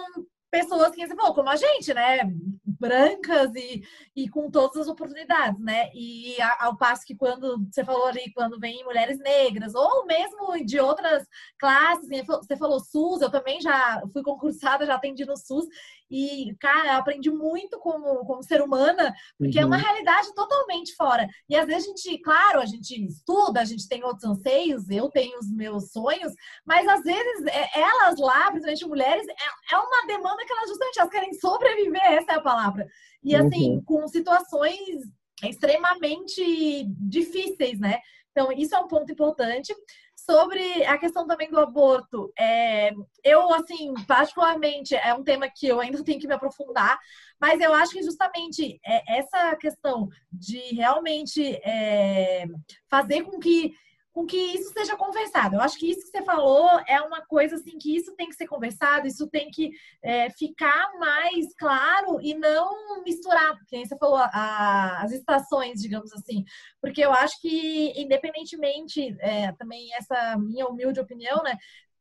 [0.50, 2.20] pessoas que falou, como a gente, né?
[2.66, 3.84] Brancas e,
[4.16, 5.90] e com todas as oportunidades, né?
[5.94, 10.80] E ao passo que quando você falou ali, quando vem mulheres negras, ou mesmo de
[10.80, 11.28] outras
[11.58, 15.66] classes, você falou SUS, eu também já fui concursada, já atendi no SUS,
[16.10, 19.64] e, cara, eu aprendi muito como, como ser humana, porque uhum.
[19.64, 19.84] é uma uhum.
[19.84, 21.28] realidade totalmente fora.
[21.50, 25.10] E às vezes a gente, claro, a gente estuda, a gente tem outros anseios, eu
[25.10, 26.34] tenho os meus sonhos,
[26.66, 31.00] mas às vezes é, elas lá, principalmente mulheres, é, é uma demanda que elas justamente
[31.00, 32.88] elas querem sobreviver, essa é a palavra.
[33.24, 33.84] E assim, uhum.
[33.84, 35.02] com situações
[35.44, 38.00] extremamente difíceis, né?
[38.32, 39.74] Então, isso é um ponto importante.
[40.30, 42.92] Sobre a questão também do aborto, é,
[43.24, 47.00] eu, assim, particularmente, é um tema que eu ainda tenho que me aprofundar,
[47.40, 52.46] mas eu acho que justamente é, essa questão de realmente é,
[52.90, 53.72] fazer com que
[54.18, 55.56] com que isso seja conversado.
[55.56, 58.34] Eu acho que isso que você falou é uma coisa assim que isso tem que
[58.34, 59.70] ser conversado, isso tem que
[60.02, 66.44] é, ficar mais claro e não misturar, porque você falou a, as estações, digamos assim,
[66.82, 71.56] porque eu acho que independentemente é, também essa minha humilde opinião, né?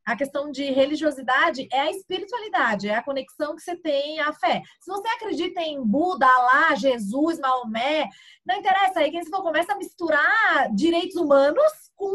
[0.06, 4.62] A questão de religiosidade é a espiritualidade, é a conexão que você tem à fé.
[4.80, 8.08] Se você acredita em Buda, Alá, Jesus, Maomé,
[8.46, 9.00] não interessa.
[9.00, 12.06] Aí quem se for começa a misturar direitos humanos com,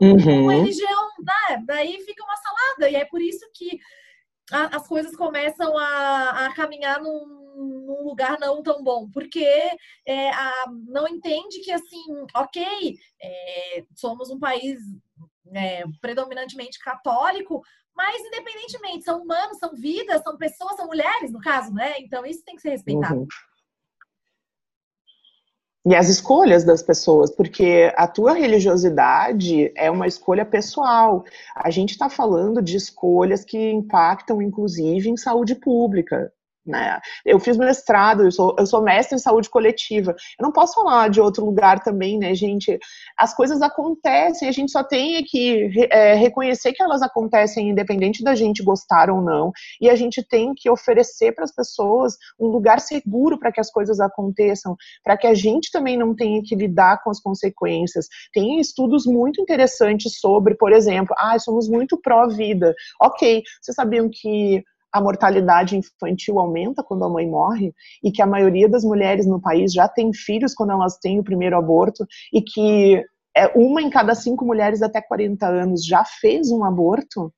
[0.00, 0.16] uhum.
[0.44, 1.64] com religião, né?
[1.66, 2.88] daí fica uma salada.
[2.88, 3.80] E é por isso que
[4.52, 7.26] a, as coisas começam a, a caminhar num,
[7.84, 9.44] num, lugar não tão bom, porque
[10.06, 14.78] é, a, não entende que assim, ok, é, somos um país
[15.52, 17.62] é, predominantemente católico,
[17.96, 21.98] mas independentemente, são humanos, são vidas, são pessoas, são mulheres, no caso, né?
[21.98, 23.20] Então isso tem que ser respeitado.
[23.20, 23.26] Uhum.
[25.86, 31.24] E as escolhas das pessoas, porque a tua religiosidade é uma escolha pessoal.
[31.56, 36.30] A gente está falando de escolhas que impactam, inclusive, em saúde pública.
[36.68, 37.00] Né?
[37.24, 40.14] Eu fiz mestrado, eu sou, eu sou mestre em saúde coletiva.
[40.38, 42.78] Eu não posso falar de outro lugar também, né, gente?
[43.16, 48.34] As coisas acontecem, a gente só tem que é, reconhecer que elas acontecem, independente da
[48.34, 49.50] gente gostar ou não,
[49.80, 53.70] e a gente tem que oferecer para as pessoas um lugar seguro para que as
[53.70, 58.08] coisas aconteçam, para que a gente também não tenha que lidar com as consequências.
[58.30, 62.74] Tem estudos muito interessantes sobre, por exemplo, ah, somos muito pró-vida.
[63.00, 64.62] Ok, vocês sabiam que
[64.92, 69.40] a mortalidade infantil aumenta quando a mãe morre e que a maioria das mulheres no
[69.40, 73.02] país já tem filhos quando elas têm o primeiro aborto e que
[73.36, 77.32] é uma em cada cinco mulheres até 40 anos já fez um aborto,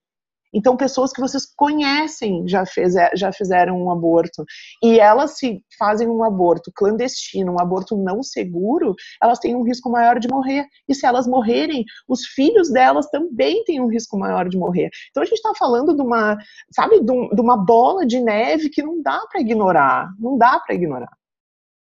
[0.53, 4.45] então, pessoas que vocês conhecem já, fez, já fizeram um aborto
[4.83, 9.91] e elas se fazem um aborto clandestino, um aborto não seguro, elas têm um risco
[9.91, 10.67] maior de morrer.
[10.89, 14.91] E se elas morrerem, os filhos delas também têm um risco maior de morrer.
[15.11, 16.37] Então, a gente está falando de uma,
[16.73, 21.17] sabe, de uma bola de neve que não dá para ignorar, não dá para ignorar,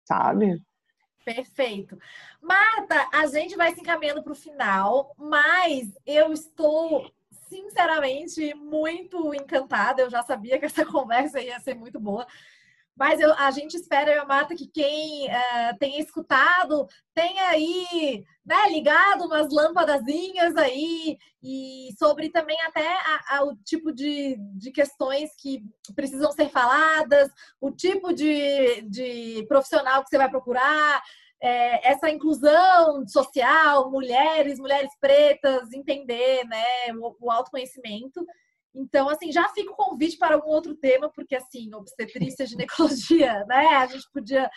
[0.05, 0.61] sabe?
[1.23, 1.97] Perfeito.
[2.41, 7.11] Marta, a gente vai se encaminhando para o final, mas eu estou
[7.51, 10.01] sinceramente, muito encantada.
[10.01, 12.25] Eu já sabia que essa conversa ia ser muito boa.
[12.95, 18.69] Mas eu, a gente espera, eu Marta, que quem uh, tenha escutado tenha aí né,
[18.69, 25.31] ligado umas lâmpadazinhas aí e sobre também até a, a, o tipo de, de questões
[25.37, 25.63] que
[25.95, 27.29] precisam ser faladas,
[27.59, 31.01] o tipo de, de profissional que você vai procurar,
[31.41, 36.63] é, essa inclusão social, mulheres, mulheres pretas, entender né,
[36.99, 38.23] o, o autoconhecimento.
[38.73, 43.65] Então, assim, já fica o convite para algum outro tema, porque, assim, obstetrícia, ginecologia, né?
[43.75, 44.49] A gente podia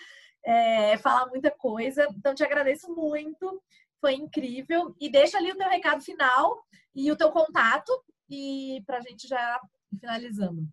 [0.45, 2.07] é, falar muita coisa.
[2.17, 3.63] Então, te agradeço muito,
[4.01, 4.95] foi incrível.
[5.01, 6.63] E deixa ali o teu recado final
[6.95, 7.93] e o teu contato,
[8.31, 9.61] e para a gente já
[9.99, 10.69] finalizando.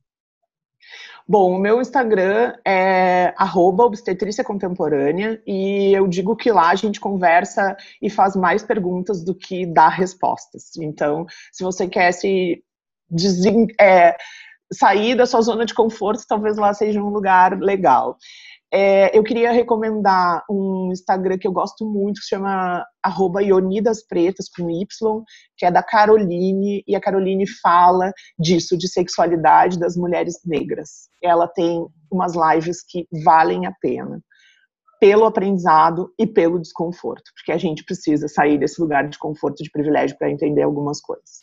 [1.28, 3.34] Bom, o meu Instagram é
[3.86, 9.34] obstetrícia contemporânea e eu digo que lá a gente conversa e faz mais perguntas do
[9.34, 10.76] que dá respostas.
[10.78, 12.64] Então, se você quer se
[13.80, 14.16] é,
[14.74, 18.18] sair da sua zona de conforto, talvez lá seja um lugar legal.
[18.74, 24.06] É, eu queria recomendar um Instagram que eu gosto muito, que se chama arroba Ionidas
[24.08, 24.86] Pretas, com Y,
[25.58, 31.10] que é da Caroline, e a Caroline fala disso, de sexualidade das mulheres negras.
[31.22, 34.22] Ela tem umas lives que valem a pena,
[35.02, 39.72] pelo aprendizado e pelo desconforto, porque a gente precisa sair desse lugar de conforto, de
[39.72, 41.42] privilégio, para entender algumas coisas.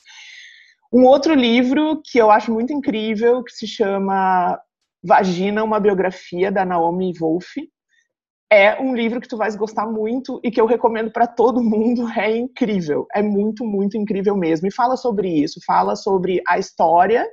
[0.91, 4.59] Um outro livro que eu acho muito incrível, que se chama
[5.03, 7.47] Vagina, uma biografia da Naomi Wolf.
[8.51, 12.09] É um livro que tu vais gostar muito e que eu recomendo para todo mundo.
[12.19, 14.67] É incrível, é muito, muito incrível mesmo.
[14.67, 17.27] E fala sobre isso, fala sobre a história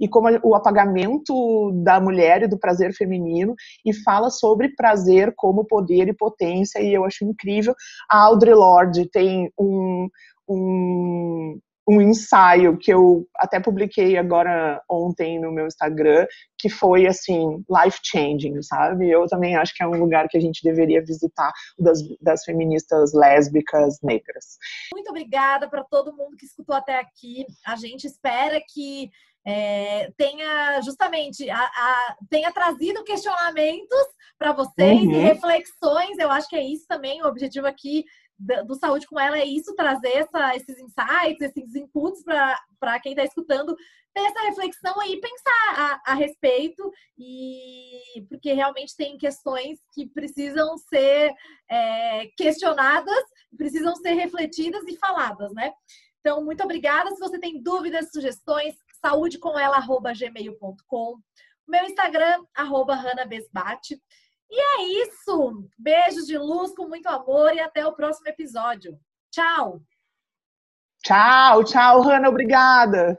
[0.00, 3.54] e como o apagamento da mulher e do prazer feminino
[3.84, 7.74] e fala sobre prazer como poder e potência e eu acho incrível.
[8.08, 10.08] A Audre Lorde tem um,
[10.48, 11.58] um
[11.88, 16.26] um ensaio que eu até publiquei agora ontem no meu Instagram,
[16.58, 19.08] que foi assim, life changing, sabe?
[19.08, 23.14] Eu também acho que é um lugar que a gente deveria visitar das, das feministas
[23.14, 24.58] lésbicas negras.
[24.92, 27.46] Muito obrigada para todo mundo que escutou até aqui.
[27.66, 29.10] A gente espera que
[29.46, 35.12] é, tenha justamente a, a, tenha trazido questionamentos para vocês uhum.
[35.12, 36.18] e reflexões.
[36.18, 38.04] Eu acho que é isso também o objetivo aqui
[38.38, 43.24] do Saúde com ela é isso, trazer essa, esses insights, esses inputs para quem está
[43.24, 43.74] escutando
[44.14, 50.78] ter essa reflexão e pensar a, a, respeito, e porque realmente tem questões que precisam
[50.78, 51.32] ser
[51.70, 53.24] é, questionadas,
[53.56, 55.72] precisam ser refletidas e faladas, né?
[56.20, 57.10] Então, muito obrigada.
[57.10, 61.18] Se você tem dúvidas, sugestões, saúdecomela.gmail.com.
[61.66, 62.98] Meu Instagram, arroba.
[64.50, 65.68] E é isso.
[65.78, 68.98] Beijos de luz com muito amor e até o próximo episódio.
[69.30, 69.82] Tchau.
[71.04, 73.16] Tchau, tchau, Hanna, obrigada.